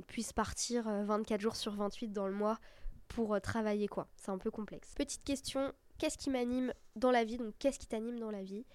puisse 0.08 0.34
partir 0.34 0.90
24 0.90 1.42
jours 1.42 1.56
sur 1.56 1.74
28 1.74 2.10
dans 2.10 2.28
le 2.28 2.34
mois 2.34 2.60
pour 3.08 3.40
travailler 3.42 3.88
quoi. 3.88 4.08
C'est 4.16 4.32
un 4.32 4.38
peu 4.38 4.52
complexe. 4.52 4.94
Petite 4.96 5.24
question, 5.24 5.74
qu'est-ce 5.98 6.18
qui 6.18 6.30
m'anime 6.30 6.74
dans 6.96 7.12
la 7.12 7.24
vie? 7.24 7.38
Donc 7.38 7.54
qu'est-ce 7.60 7.80
qui 7.80 7.88
t'anime 7.88 8.20
dans 8.20 8.32
la 8.32 8.44
vie? 8.44 8.66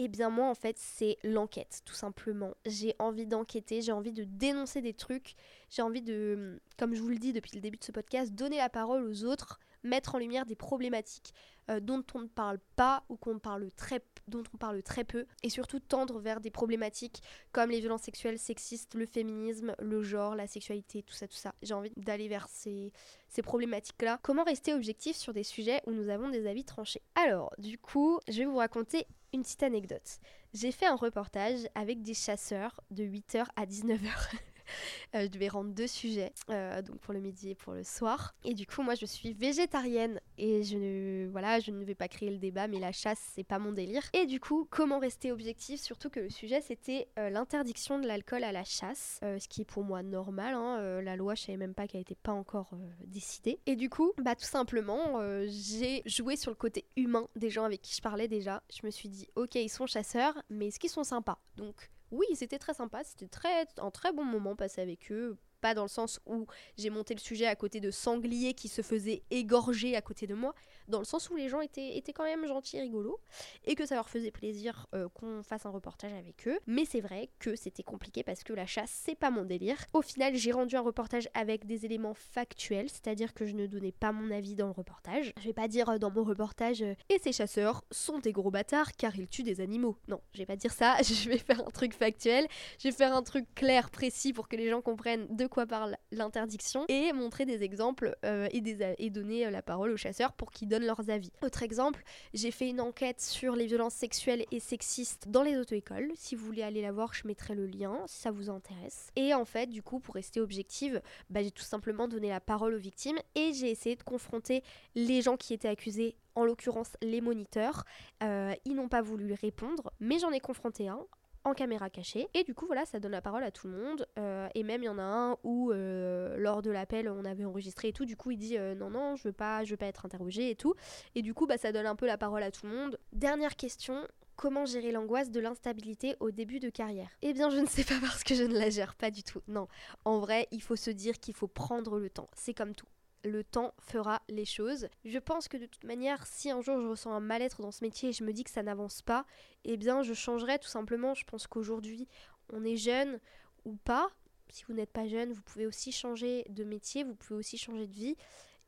Eh 0.00 0.06
bien 0.06 0.30
moi 0.30 0.48
en 0.48 0.54
fait 0.54 0.76
c'est 0.78 1.18
l'enquête 1.24 1.82
tout 1.84 1.94
simplement. 1.94 2.54
J'ai 2.66 2.94
envie 2.98 3.26
d'enquêter, 3.26 3.82
j'ai 3.82 3.92
envie 3.92 4.12
de 4.12 4.24
dénoncer 4.24 4.80
des 4.80 4.94
trucs, 4.94 5.34
j'ai 5.70 5.82
envie 5.82 6.02
de, 6.02 6.60
comme 6.78 6.94
je 6.94 7.00
vous 7.00 7.08
le 7.08 7.18
dis 7.18 7.32
depuis 7.32 7.52
le 7.54 7.60
début 7.60 7.78
de 7.78 7.84
ce 7.84 7.92
podcast, 7.92 8.32
donner 8.32 8.58
la 8.58 8.68
parole 8.68 9.02
aux 9.04 9.24
autres, 9.24 9.58
mettre 9.82 10.14
en 10.14 10.18
lumière 10.18 10.46
des 10.46 10.54
problématiques 10.56 11.32
euh, 11.70 11.80
dont 11.80 12.04
on 12.14 12.20
ne 12.20 12.26
parle 12.26 12.58
pas 12.76 13.04
ou 13.08 13.16
qu'on 13.16 13.38
parle 13.38 13.70
très, 13.72 14.02
dont 14.26 14.42
on 14.54 14.56
parle 14.56 14.82
très 14.82 15.04
peu, 15.04 15.26
et 15.42 15.50
surtout 15.50 15.80
tendre 15.80 16.18
vers 16.18 16.40
des 16.40 16.50
problématiques 16.50 17.22
comme 17.52 17.70
les 17.70 17.80
violences 17.80 18.02
sexuelles 18.02 18.38
sexistes, 18.38 18.94
le 18.94 19.06
féminisme, 19.06 19.74
le 19.78 20.02
genre, 20.02 20.34
la 20.34 20.46
sexualité, 20.46 21.02
tout 21.02 21.14
ça, 21.14 21.28
tout 21.28 21.36
ça. 21.36 21.54
J'ai 21.62 21.74
envie 21.74 21.92
d'aller 21.96 22.28
vers 22.28 22.48
ces, 22.48 22.92
ces 23.28 23.42
problématiques-là. 23.42 24.18
Comment 24.22 24.44
rester 24.44 24.74
objectif 24.74 25.16
sur 25.16 25.32
des 25.32 25.44
sujets 25.44 25.80
où 25.86 25.92
nous 25.92 26.08
avons 26.08 26.28
des 26.28 26.46
avis 26.46 26.64
tranchés? 26.64 27.02
Alors, 27.14 27.52
du 27.58 27.78
coup, 27.78 28.18
je 28.28 28.38
vais 28.38 28.44
vous 28.44 28.56
raconter 28.56 29.06
une 29.32 29.42
petite 29.42 29.62
anecdote. 29.62 30.20
J'ai 30.54 30.72
fait 30.72 30.86
un 30.86 30.96
reportage 30.96 31.60
avec 31.74 32.02
des 32.02 32.14
chasseurs 32.14 32.80
de 32.90 33.04
8h 33.04 33.46
à 33.56 33.66
19h. 33.66 33.98
Euh, 35.14 35.22
je 35.22 35.28
devais 35.28 35.48
rendre 35.48 35.70
deux 35.70 35.86
sujets, 35.86 36.32
euh, 36.50 36.82
donc 36.82 36.98
pour 36.98 37.14
le 37.14 37.20
midi 37.20 37.50
et 37.50 37.54
pour 37.54 37.72
le 37.72 37.82
soir. 37.82 38.34
Et 38.44 38.52
du 38.52 38.66
coup, 38.66 38.82
moi, 38.82 38.94
je 38.94 39.06
suis 39.06 39.32
végétarienne 39.32 40.20
et 40.36 40.62
je 40.62 40.76
ne, 40.76 41.28
voilà, 41.30 41.60
je 41.60 41.70
ne 41.70 41.82
vais 41.82 41.94
pas 41.94 42.08
créer 42.08 42.30
le 42.30 42.36
débat, 42.36 42.68
mais 42.68 42.78
la 42.78 42.92
chasse, 42.92 43.18
c'est 43.34 43.44
pas 43.44 43.58
mon 43.58 43.72
délire. 43.72 44.02
Et 44.12 44.26
du 44.26 44.38
coup, 44.38 44.66
comment 44.70 44.98
rester 44.98 45.32
objectif? 45.32 45.80
Surtout 45.80 46.10
que 46.10 46.20
le 46.20 46.28
sujet, 46.28 46.60
c'était 46.60 47.08
euh, 47.18 47.30
l'interdiction 47.30 47.98
de 47.98 48.06
l'alcool 48.06 48.44
à 48.44 48.52
la 48.52 48.64
chasse, 48.64 49.18
ce 49.22 49.48
qui 49.48 49.62
est 49.62 49.64
pour 49.64 49.82
moi 49.82 50.02
normal. 50.02 50.52
Hein, 50.52 51.00
la 51.00 51.16
loi, 51.16 51.34
je 51.34 51.42
savais 51.42 51.58
même 51.58 51.74
pas 51.74 51.86
qu'elle 51.88 52.00
n'était 52.00 52.14
pas 52.14 52.32
encore 52.32 52.76
décidée. 53.06 53.60
Et 53.64 53.76
du 53.76 53.88
coup, 53.88 54.12
bah 54.18 54.34
tout 54.34 54.44
simplement, 54.44 55.20
j'ai 55.46 56.02
joué 56.04 56.36
sur 56.36 56.50
le 56.50 56.56
côté 56.56 56.84
humain 56.96 57.28
des 57.34 57.50
gens 57.50 57.64
avec 57.64 57.80
qui 57.80 57.94
je 57.94 58.02
parlais 58.02 58.28
déjà. 58.28 58.62
Je 58.70 58.84
me 58.84 58.90
suis 58.90 59.08
dit, 59.08 59.26
ok, 59.36 59.54
ils 59.54 59.70
sont 59.70 59.86
chasseurs, 59.86 60.42
mais 60.50 60.68
est-ce 60.68 60.78
qu'ils 60.78 60.90
sont 60.90 61.04
sympas? 61.04 61.38
Donc 61.56 61.90
oui, 62.10 62.26
c'était 62.34 62.58
très 62.58 62.74
sympa, 62.74 63.04
c'était 63.04 63.28
très, 63.28 63.66
un 63.78 63.90
très 63.90 64.12
bon 64.12 64.24
moment 64.24 64.56
passé 64.56 64.80
avec 64.80 65.10
eux, 65.12 65.36
pas 65.60 65.74
dans 65.74 65.82
le 65.82 65.88
sens 65.88 66.20
où 66.26 66.46
j'ai 66.76 66.90
monté 66.90 67.14
le 67.14 67.20
sujet 67.20 67.46
à 67.46 67.56
côté 67.56 67.80
de 67.80 67.90
sangliers 67.90 68.54
qui 68.54 68.68
se 68.68 68.82
faisaient 68.82 69.22
égorger 69.30 69.96
à 69.96 70.02
côté 70.02 70.26
de 70.26 70.34
moi, 70.34 70.54
dans 70.88 70.98
le 70.98 71.04
sens 71.04 71.30
où 71.30 71.36
les 71.36 71.48
gens 71.48 71.60
étaient, 71.60 71.96
étaient 71.96 72.12
quand 72.12 72.24
même 72.24 72.46
gentils 72.46 72.80
rigolos, 72.80 73.20
et 73.64 73.74
que 73.74 73.86
ça 73.86 73.94
leur 73.94 74.08
faisait 74.08 74.30
plaisir 74.30 74.86
euh, 74.94 75.08
qu'on 75.08 75.42
fasse 75.42 75.66
un 75.66 75.70
reportage 75.70 76.12
avec 76.12 76.46
eux. 76.48 76.58
Mais 76.66 76.84
c'est 76.84 77.00
vrai 77.00 77.30
que 77.38 77.56
c'était 77.56 77.82
compliqué 77.82 78.22
parce 78.22 78.42
que 78.42 78.52
la 78.52 78.66
chasse, 78.66 78.90
c'est 79.04 79.14
pas 79.14 79.30
mon 79.30 79.44
délire. 79.44 79.84
Au 79.92 80.02
final, 80.02 80.34
j'ai 80.34 80.52
rendu 80.52 80.76
un 80.76 80.80
reportage 80.80 81.28
avec 81.34 81.66
des 81.66 81.84
éléments 81.84 82.14
factuels, 82.14 82.88
c'est-à-dire 82.88 83.34
que 83.34 83.46
je 83.46 83.54
ne 83.54 83.66
donnais 83.66 83.92
pas 83.92 84.12
mon 84.12 84.30
avis 84.30 84.54
dans 84.54 84.66
le 84.66 84.72
reportage. 84.72 85.32
Je 85.38 85.44
vais 85.44 85.52
pas 85.52 85.68
dire 85.68 85.88
euh, 85.88 85.98
dans 85.98 86.10
mon 86.10 86.24
reportage 86.24 86.82
euh, 86.82 86.94
et 87.08 87.18
ces 87.18 87.32
chasseurs 87.32 87.84
sont 87.90 88.18
des 88.18 88.32
gros 88.32 88.50
bâtards 88.50 88.92
car 88.92 89.16
ils 89.16 89.28
tuent 89.28 89.42
des 89.42 89.60
animaux. 89.60 89.96
Non, 90.08 90.20
je 90.32 90.38
vais 90.38 90.46
pas 90.46 90.56
dire 90.56 90.72
ça, 90.72 90.96
je 91.02 91.28
vais 91.28 91.38
faire 91.38 91.60
un 91.60 91.70
truc 91.70 91.94
factuel, 91.94 92.46
je 92.78 92.88
vais 92.88 92.94
faire 92.94 93.14
un 93.14 93.22
truc 93.22 93.46
clair, 93.54 93.90
précis 93.90 94.32
pour 94.32 94.48
que 94.48 94.56
les 94.56 94.70
gens 94.70 94.80
comprennent 94.80 95.26
de 95.34 95.46
quoi 95.48 95.66
parle 95.66 95.96
l'interdiction 96.10 96.84
et 96.88 97.12
montrer 97.12 97.44
des 97.44 97.62
exemples 97.62 98.16
et, 98.24 98.60
des, 98.60 98.94
et 98.98 99.10
donner 99.10 99.50
la 99.50 99.62
parole 99.62 99.90
aux 99.90 99.96
chasseurs 99.96 100.32
pour 100.32 100.50
qu'ils 100.50 100.68
donnent 100.68 100.86
leurs 100.86 101.10
avis. 101.10 101.30
Autre 101.42 101.62
exemple, 101.62 102.02
j'ai 102.34 102.50
fait 102.50 102.68
une 102.68 102.80
enquête 102.80 103.20
sur 103.20 103.56
les 103.56 103.66
violences 103.66 103.94
sexuelles 103.94 104.44
et 104.50 104.60
sexistes 104.60 105.28
dans 105.28 105.42
les 105.42 105.56
auto-écoles. 105.56 106.12
Si 106.16 106.34
vous 106.34 106.44
voulez 106.44 106.62
aller 106.62 106.82
la 106.82 106.92
voir, 106.92 107.14
je 107.14 107.26
mettrai 107.26 107.54
le 107.54 107.66
lien 107.66 107.98
si 108.06 108.20
ça 108.20 108.30
vous 108.30 108.50
intéresse. 108.50 109.10
Et 109.16 109.34
en 109.34 109.44
fait, 109.44 109.66
du 109.66 109.82
coup, 109.82 110.00
pour 110.00 110.14
rester 110.14 110.40
objective, 110.40 111.00
bah, 111.30 111.42
j'ai 111.42 111.50
tout 111.50 111.62
simplement 111.62 112.08
donné 112.08 112.28
la 112.28 112.40
parole 112.40 112.74
aux 112.74 112.78
victimes 112.78 113.18
et 113.34 113.52
j'ai 113.52 113.70
essayé 113.70 113.96
de 113.96 114.02
confronter 114.02 114.62
les 114.94 115.22
gens 115.22 115.36
qui 115.36 115.54
étaient 115.54 115.68
accusés 115.68 116.16
en 116.34 116.44
l'occurrence 116.44 116.92
les 117.02 117.20
moniteurs. 117.20 117.84
Euh, 118.22 118.54
ils 118.64 118.74
n'ont 118.74 118.88
pas 118.88 119.02
voulu 119.02 119.32
répondre, 119.32 119.92
mais 120.00 120.18
j'en 120.18 120.30
ai 120.30 120.40
confronté 120.40 120.88
un 120.88 121.04
en 121.44 121.54
caméra 121.54 121.90
cachée. 121.90 122.28
Et 122.34 122.44
du 122.44 122.54
coup, 122.54 122.66
voilà, 122.66 122.84
ça 122.84 123.00
donne 123.00 123.12
la 123.12 123.22
parole 123.22 123.44
à 123.44 123.50
tout 123.50 123.68
le 123.68 123.74
monde. 123.74 124.06
Euh, 124.18 124.48
et 124.54 124.62
même, 124.62 124.82
il 124.82 124.86
y 124.86 124.88
en 124.88 124.98
a 124.98 125.02
un 125.02 125.36
où, 125.44 125.70
euh, 125.72 126.36
lors 126.38 126.62
de 126.62 126.70
l'appel, 126.70 127.08
on 127.08 127.24
avait 127.24 127.44
enregistré 127.44 127.88
et 127.88 127.92
tout. 127.92 128.04
Du 128.04 128.16
coup, 128.16 128.30
il 128.30 128.38
dit 128.38 128.58
euh, 128.58 128.74
non, 128.74 128.90
non, 128.90 129.16
je 129.16 129.24
veux 129.28 129.32
pas, 129.32 129.64
je 129.64 129.70
veux 129.70 129.76
pas 129.76 129.86
être 129.86 130.04
interrogé 130.06 130.50
et 130.50 130.54
tout. 130.54 130.74
Et 131.14 131.22
du 131.22 131.34
coup, 131.34 131.46
bah, 131.46 131.58
ça 131.58 131.72
donne 131.72 131.86
un 131.86 131.96
peu 131.96 132.06
la 132.06 132.18
parole 132.18 132.42
à 132.42 132.50
tout 132.50 132.66
le 132.66 132.72
monde. 132.72 132.98
Dernière 133.12 133.56
question. 133.56 134.06
Comment 134.36 134.66
gérer 134.66 134.92
l'angoisse 134.92 135.32
de 135.32 135.40
l'instabilité 135.40 136.14
au 136.20 136.30
début 136.30 136.60
de 136.60 136.70
carrière? 136.70 137.10
Eh 137.22 137.32
bien, 137.32 137.50
je 137.50 137.58
ne 137.58 137.66
sais 137.66 137.82
pas 137.82 137.98
parce 138.00 138.22
que 138.22 138.36
je 138.36 138.44
ne 138.44 138.56
la 138.56 138.70
gère 138.70 138.94
pas 138.94 139.10
du 139.10 139.24
tout. 139.24 139.40
Non, 139.48 139.66
en 140.04 140.20
vrai, 140.20 140.46
il 140.52 140.62
faut 140.62 140.76
se 140.76 140.90
dire 140.90 141.18
qu'il 141.18 141.34
faut 141.34 141.48
prendre 141.48 141.98
le 141.98 142.08
temps. 142.08 142.28
C'est 142.36 142.54
comme 142.54 142.72
tout 142.72 142.86
le 143.24 143.44
temps 143.44 143.74
fera 143.80 144.22
les 144.28 144.44
choses. 144.44 144.88
Je 145.04 145.18
pense 145.18 145.48
que 145.48 145.56
de 145.56 145.66
toute 145.66 145.84
manière, 145.84 146.26
si 146.26 146.50
un 146.50 146.60
jour 146.60 146.80
je 146.80 146.86
ressens 146.86 147.12
un 147.12 147.20
mal-être 147.20 147.62
dans 147.62 147.70
ce 147.70 147.84
métier 147.84 148.10
et 148.10 148.12
je 148.12 148.24
me 148.24 148.32
dis 148.32 148.44
que 148.44 148.50
ça 148.50 148.62
n'avance 148.62 149.02
pas, 149.02 149.24
eh 149.64 149.76
bien 149.76 150.02
je 150.02 150.14
changerai 150.14 150.58
tout 150.58 150.68
simplement. 150.68 151.14
Je 151.14 151.24
pense 151.24 151.46
qu'aujourd'hui, 151.46 152.08
on 152.52 152.64
est 152.64 152.76
jeune 152.76 153.20
ou 153.64 153.76
pas. 153.76 154.08
Si 154.50 154.64
vous 154.64 154.72
n'êtes 154.72 154.92
pas 154.92 155.06
jeune, 155.06 155.32
vous 155.32 155.42
pouvez 155.42 155.66
aussi 155.66 155.92
changer 155.92 156.44
de 156.48 156.64
métier, 156.64 157.04
vous 157.04 157.14
pouvez 157.14 157.38
aussi 157.38 157.58
changer 157.58 157.86
de 157.86 157.92
vie. 157.92 158.16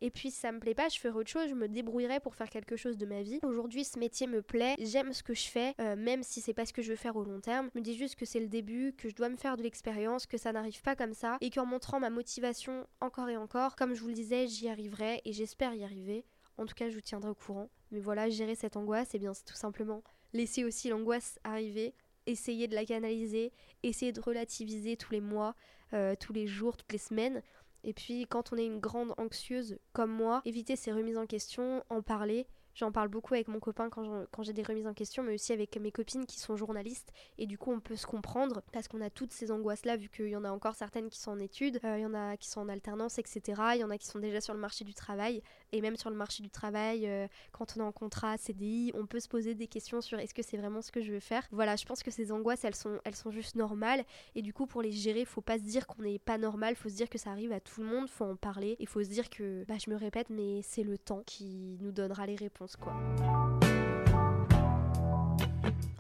Et 0.01 0.11
puis 0.11 0.31
si 0.31 0.39
ça 0.39 0.53
me 0.53 0.61
plaît 0.61 0.75
pas, 0.75 0.89
je 0.89 0.99
ferai 0.99 1.19
autre 1.19 1.31
chose, 1.31 1.49
je 1.49 1.55
me 1.55 1.69
débrouillerai 1.69 2.21
pour 2.21 2.35
faire 2.35 2.49
quelque 2.49 2.77
chose 2.77 2.97
de 2.97 3.07
ma 3.07 3.23
vie. 3.23 3.39
Aujourd'hui, 3.43 3.85
ce 3.85 3.99
métier 3.99 4.27
me 4.27 4.43
plaît, 4.43 4.75
j'aime 4.79 5.13
ce 5.13 5.23
que 5.23 5.35
je 5.35 5.49
fais, 5.49 5.75
euh, 5.81 5.97
même 5.97 6.23
si 6.23 6.41
c'est 6.41 6.55
pas 6.55 6.67
ce 6.67 6.73
que 6.73 6.83
je 6.83 6.91
veux 6.91 6.97
faire 6.97 7.17
au 7.17 7.25
long 7.25 7.41
terme. 7.41 7.71
Je 7.75 7.79
me 7.79 7.85
dis 7.85 7.97
juste 7.97 8.17
que 8.17 8.25
c'est 8.25 8.41
le 8.41 8.49
début, 8.49 8.95
que 8.97 9.09
je 9.09 9.15
dois 9.15 9.29
me 9.29 9.37
faire 9.37 9.57
de 9.57 9.63
l'expérience, 9.63 10.27
que 10.27 10.39
ça 10.39 10.53
n'arrive 10.53 10.81
pas 10.83 10.97
comme 10.97 11.15
ça, 11.15 11.37
et 11.41 11.51
qu'en 11.51 11.67
montrant 11.67 12.01
ma 12.01 12.11
motivation 12.11 12.87
encore 13.01 13.29
et 13.29 13.37
encore, 13.37 13.77
comme 13.77 13.95
je 13.95 14.01
vous 14.01 14.09
le 14.09 14.15
disais, 14.15 14.47
j'y 14.47 14.69
arriverai 14.69 15.21
et 15.25 15.33
j'espère 15.33 15.75
y 15.75 15.85
arriver. 15.85 16.25
En 16.57 16.67
tout 16.67 16.75
cas, 16.75 16.89
je 16.89 16.95
vous 16.95 17.01
tiendrai 17.01 17.31
au 17.31 17.35
courant. 17.35 17.71
Mais 17.91 18.01
voilà, 18.01 18.29
gérer 18.29 18.55
cette 18.55 18.77
angoisse, 18.77 19.15
et 19.15 19.17
eh 19.17 19.19
bien 19.19 19.35
c'est 19.35 19.45
tout 19.45 19.55
simplement 19.55 20.03
laisser 20.33 20.65
aussi 20.65 20.89
l'angoisse 20.89 21.39
arriver, 21.45 21.95
essayer 22.27 22.69
de 22.69 22.75
la 22.75 22.85
canaliser, 22.85 23.53
essayer 23.83 24.13
de 24.13 24.21
relativiser 24.21 24.97
tous 24.97 25.13
les 25.13 25.21
mois, 25.21 25.55
euh, 25.93 26.15
tous 26.19 26.33
les 26.33 26.47
jours, 26.47 26.77
toutes 26.77 26.93
les 26.93 26.99
semaines. 26.99 27.43
Et 27.85 27.93
puis 27.93 28.27
quand 28.29 28.53
on 28.53 28.57
est 28.57 28.67
une 28.67 28.81
grande 28.81 29.15
anxieuse 29.19 29.79
comme 29.93 30.11
moi, 30.11 30.43
éviter 30.45 30.77
ces 30.77 30.93
remises 30.93 31.19
en 31.19 31.27
question, 31.27 31.85
en 31.89 32.03
parler, 32.03 32.47
J'en 32.75 32.93
parle 32.93 33.09
beaucoup 33.09 33.35
avec 33.35 33.49
mon 33.49 33.59
copain 33.59 33.91
quand 33.91 34.43
j'ai 34.43 34.53
des 34.53 34.63
remises 34.63 34.87
en 34.87 34.95
question, 34.95 35.23
mais 35.23 35.35
aussi 35.35 35.53
avec 35.53 35.77
mes 35.77 35.91
copines 35.91 36.25
qui 36.25 36.39
sont 36.39 36.57
journalistes. 36.57 37.13
Et 37.37 37.47
du 37.47 37.59
coup, 37.59 37.73
on 37.73 37.81
peut 37.81 37.97
se 37.97 38.07
comprendre 38.07 38.63
parce 38.73 38.89
qu'on 38.89 39.01
a 39.01 39.11
toutes 39.11 39.33
ces 39.33 39.51
angoisses-là, 39.51 39.97
vu 39.97 40.09
qu'il 40.09 40.29
y 40.29 40.37
en 40.37 40.45
a 40.45 40.51
encore 40.51 40.77
certaines 40.77 41.11
qui 41.11 41.19
sont 41.19 41.33
en 41.33 41.39
études, 41.39 41.81
euh, 41.85 41.99
il 41.99 42.03
y 42.03 42.07
en 42.07 42.15
a 42.15 42.37
qui 42.37 42.49
sont 42.49 42.61
en 42.61 42.69
alternance, 42.69 43.19
etc. 43.19 43.63
Il 43.75 43.81
y 43.81 43.85
en 43.85 43.91
a 43.91 43.99
qui 43.99 44.07
sont 44.07 44.21
déjà 44.21 44.41
sur 44.41 44.55
le 44.55 44.61
marché 44.61 44.85
du 44.85 44.95
travail. 44.95 45.43
Et 45.73 45.81
même 45.81 45.97
sur 45.97 46.11
le 46.11 46.17
marché 46.17 46.43
du 46.43 46.51
travail, 46.51 47.07
euh, 47.07 47.27
quand 47.53 47.75
on 47.77 47.81
est 47.81 47.85
en 47.85 47.93
contrat 47.93 48.37
CDI, 48.37 48.93
on 48.95 49.07
peut 49.07 49.21
se 49.21 49.29
poser 49.29 49.55
des 49.55 49.67
questions 49.67 50.01
sur 50.01 50.19
est-ce 50.19 50.35
que 50.35 50.43
c'est 50.43 50.57
vraiment 50.57 50.83
ce 50.83 50.93
que 50.93 51.03
je 51.03 51.13
veux 51.13 51.21
faire. 51.21 51.47
Voilà, 51.53 51.77
je 51.77 51.85
pense 51.85 52.03
que 52.03 52.11
ces 52.11 52.33
angoisses, 52.33 52.65
elles 52.65 52.75
sont, 52.75 52.99
elles 53.05 53.17
sont 53.17 53.31
juste 53.31 53.57
normales. 53.57 54.05
Et 54.35 54.43
du 54.43 54.53
coup, 54.53 54.67
pour 54.67 54.83
les 54.83 54.93
gérer, 54.93 55.25
faut 55.25 55.41
pas 55.41 55.59
se 55.59 55.65
dire 55.65 55.87
qu'on 55.87 56.03
n'est 56.03 56.19
pas 56.19 56.39
normal, 56.39 56.77
faut 56.77 56.89
se 56.89 56.97
dire 56.97 57.09
que 57.09 57.19
ça 57.19 57.31
arrive 57.31 57.53
à 57.53 57.61
tout 57.61 57.81
le 57.81 57.87
monde, 57.87 58.09
faut 58.09 58.25
en 58.25 58.37
parler. 58.37 58.77
Il 58.79 58.89
faut 58.89 59.03
se 59.03 59.09
dire 59.09 59.31
que, 59.31 59.65
bah, 59.69 59.75
je 59.85 59.91
me 59.91 59.97
répète, 59.97 60.31
mais 60.31 60.61
c'est 60.63 60.83
le 60.83 60.99
temps 60.99 61.23
qui 61.27 61.79
nous 61.81 61.93
donnera 61.93 62.27
les 62.27 62.37
réponses 62.37 62.77
quoi. 62.77 62.93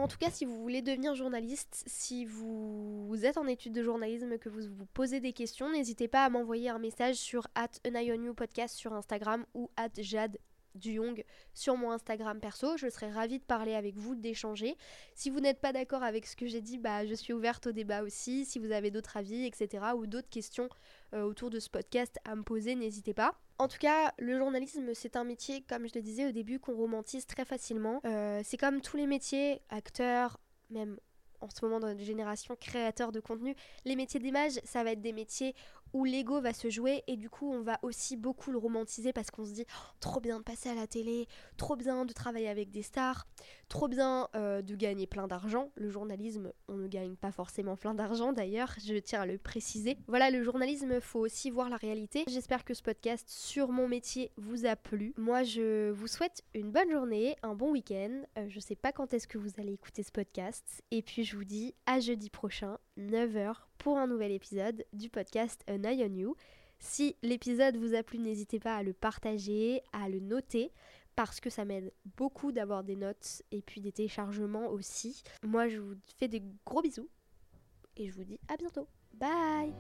En 0.00 0.08
tout 0.08 0.16
cas, 0.16 0.30
si 0.30 0.46
vous 0.46 0.58
voulez 0.62 0.80
devenir 0.80 1.14
journaliste, 1.14 1.84
si 1.86 2.24
vous 2.24 3.20
êtes 3.22 3.36
en 3.36 3.46
études 3.46 3.74
de 3.74 3.82
journalisme, 3.82 4.38
que 4.38 4.48
vous 4.48 4.62
vous 4.62 4.86
posez 4.86 5.20
des 5.20 5.34
questions, 5.34 5.70
n'hésitez 5.70 6.08
pas 6.08 6.24
à 6.24 6.30
m'envoyer 6.30 6.70
un 6.70 6.78
message 6.78 7.16
sur 7.16 7.46
at 7.54 7.68
podcast 8.34 8.76
sur 8.76 8.94
Instagram 8.94 9.44
ou 9.52 9.70
at 9.76 9.90
jade 9.98 10.38
Duyong 10.74 11.24
sur 11.54 11.76
mon 11.76 11.90
Instagram 11.90 12.40
perso. 12.40 12.76
Je 12.76 12.88
serais 12.88 13.11
ravie 13.11 13.38
de 13.38 13.44
parler 13.44 13.74
avec 13.74 13.96
vous, 13.96 14.14
d'échanger. 14.14 14.76
Si 15.14 15.30
vous 15.30 15.40
n'êtes 15.40 15.61
pas 15.61 15.72
d'accord 15.72 16.02
avec 16.02 16.26
ce 16.26 16.37
que 16.37 16.46
j'ai 16.46 16.61
dit, 16.61 16.78
bah, 16.78 17.06
je 17.06 17.14
suis 17.14 17.33
ouverte 17.33 17.66
au 17.68 17.72
débat 17.72 18.02
aussi. 18.02 18.44
Si 18.44 18.59
vous 18.59 18.72
avez 18.72 18.90
d'autres 18.90 19.16
avis, 19.16 19.44
etc., 19.44 19.85
ou 19.96 20.06
d'autres 20.06 20.28
questions 20.28 20.68
euh, 21.14 21.22
autour 21.22 21.50
de 21.50 21.59
ce 21.59 21.68
podcast 21.68 22.18
à 22.24 22.35
me 22.35 22.42
poser, 22.42 22.74
n'hésitez 22.74 23.14
pas. 23.14 23.35
En 23.59 23.68
tout 23.68 23.78
cas, 23.78 24.14
le 24.18 24.38
journalisme, 24.38 24.94
c'est 24.94 25.16
un 25.16 25.24
métier, 25.24 25.62
comme 25.62 25.87
je 25.87 25.92
le 25.94 26.02
disais 26.02 26.26
au 26.26 26.33
début, 26.33 26.59
qu'on 26.59 26.74
romantise 26.74 27.26
très 27.26 27.44
facilement. 27.44 28.00
Euh, 28.06 28.40
c'est 28.44 28.56
comme 28.56 28.80
tous 28.80 28.96
les 28.96 29.06
métiers, 29.06 29.61
acteurs, 29.68 30.38
même 30.70 30.96
en 31.40 31.48
ce 31.48 31.64
moment 31.64 31.80
dans 31.80 31.88
notre 31.88 32.02
génération, 32.02 32.56
créateurs 32.56 33.12
de 33.12 33.20
contenu, 33.20 33.54
les 33.85 33.96
métiers 33.96 34.20
d'image, 34.20 34.61
ça 34.64 34.85
va 34.85 34.92
être 34.92 35.00
des 35.00 35.12
métiers 35.12 35.54
où 35.92 36.05
l'ego 36.05 36.40
va 36.40 36.53
se 36.53 36.70
jouer 36.70 37.03
et 37.07 37.16
du 37.16 37.29
coup 37.31 37.50
on 37.53 37.62
va 37.62 37.79
aussi 37.83 38.16
beaucoup 38.16 38.50
le 38.50 38.59
romantiser 38.59 39.12
parce 39.12 39.31
qu'on 39.31 39.44
se 39.44 39.53
dit 39.53 39.64
oh, 39.68 39.92
trop 40.00 40.20
bien 40.20 40.38
de 40.38 40.44
passer 40.44 40.68
à 40.68 40.74
la 40.74 40.87
télé, 40.87 41.26
trop 41.57 41.76
bien 41.76 42.05
de 42.05 42.12
travailler 42.12 42.48
avec 42.48 42.70
des 42.70 42.83
stars, 42.83 43.26
trop 43.68 43.88
bien 43.88 44.29
euh, 44.35 44.62
de 44.62 44.74
gagner 44.74 45.07
plein 45.07 45.26
d'argent. 45.26 45.70
Le 45.74 45.90
journalisme, 45.90 46.53
on 46.68 46.76
ne 46.76 46.88
gagne 46.88 47.16
pas 47.16 47.33
forcément 47.33 47.76
plein 47.76 47.94
d'argent 47.94 48.33
d'ailleurs, 48.33 48.74
je 48.85 48.94
tiens 48.96 49.22
à 49.22 49.26
le 49.26 49.38
préciser. 49.38 49.98
Voilà, 50.07 50.31
le 50.31 50.42
journalisme, 50.42 51.00
faut 51.00 51.20
aussi 51.20 51.50
voir 51.50 51.68
la 51.68 51.76
réalité. 51.76 52.24
J'espère 52.29 52.64
que 52.64 52.74
ce 52.74 52.83
podcast 52.83 53.29
sur 53.29 53.70
mon 53.70 53.88
métier 53.88 54.33
vous 54.37 54.66
a 54.66 54.76
plu. 54.76 55.14
Moi, 55.16 55.42
je 55.42 55.90
vous 55.90 56.07
souhaite 56.07 56.42
une 56.55 56.70
bonne 56.70 56.90
journée, 56.90 57.37
un 57.42 57.55
bon 57.55 57.72
week-end. 57.72 58.22
Euh, 58.38 58.46
je 58.48 58.61
sais 58.61 58.76
pas 58.76 58.92
quand 58.92 59.14
est-ce 59.14 59.29
que 59.29 59.38
vous 59.38 59.50
allez 59.59 59.72
écouter 59.72 60.03
ce 60.03 60.12
podcast 60.12 60.83
et 60.90 61.03
puis 61.03 61.24
je 61.24 61.37
vous 61.37 61.44
dis 61.44 61.74
à 61.87 62.00
jeudi 62.00 62.31
prochain, 62.31 62.79
9h 62.98 63.69
pour 63.81 63.99
un 63.99 64.07
nouvel 64.07 64.31
épisode 64.31 64.85
du 64.93 65.09
podcast 65.09 65.64
An 65.69 65.83
Eye 65.85 66.05
on 66.05 66.14
You. 66.14 66.37
Si 66.79 67.16
l'épisode 67.23 67.77
vous 67.77 67.95
a 67.95 68.03
plu, 68.03 68.19
n'hésitez 68.19 68.61
pas 68.61 68.77
à 68.77 68.83
le 68.83 68.93
partager, 68.93 69.83
à 69.95 70.09
le 70.09 70.21
noter, 70.21 70.71
parce 71.16 71.40
que 71.40 71.49
ça 71.49 71.64
m'aide 71.64 71.90
beaucoup 72.16 72.53
d'avoir 72.53 72.85
des 72.85 72.97
notes 72.97 73.43
et 73.51 73.62
puis 73.62 73.81
des 73.81 73.93
téléchargements 73.93 74.69
aussi. 74.69 75.23
Moi, 75.43 75.69
je 75.69 75.79
vous 75.79 75.95
fais 76.19 76.29
des 76.29 76.43
gros 76.66 76.83
bisous 76.83 77.09
et 77.97 78.07
je 78.07 78.12
vous 78.12 78.25
dis 78.25 78.38
à 78.49 78.57
bientôt. 78.59 78.87
Bye 79.14 79.73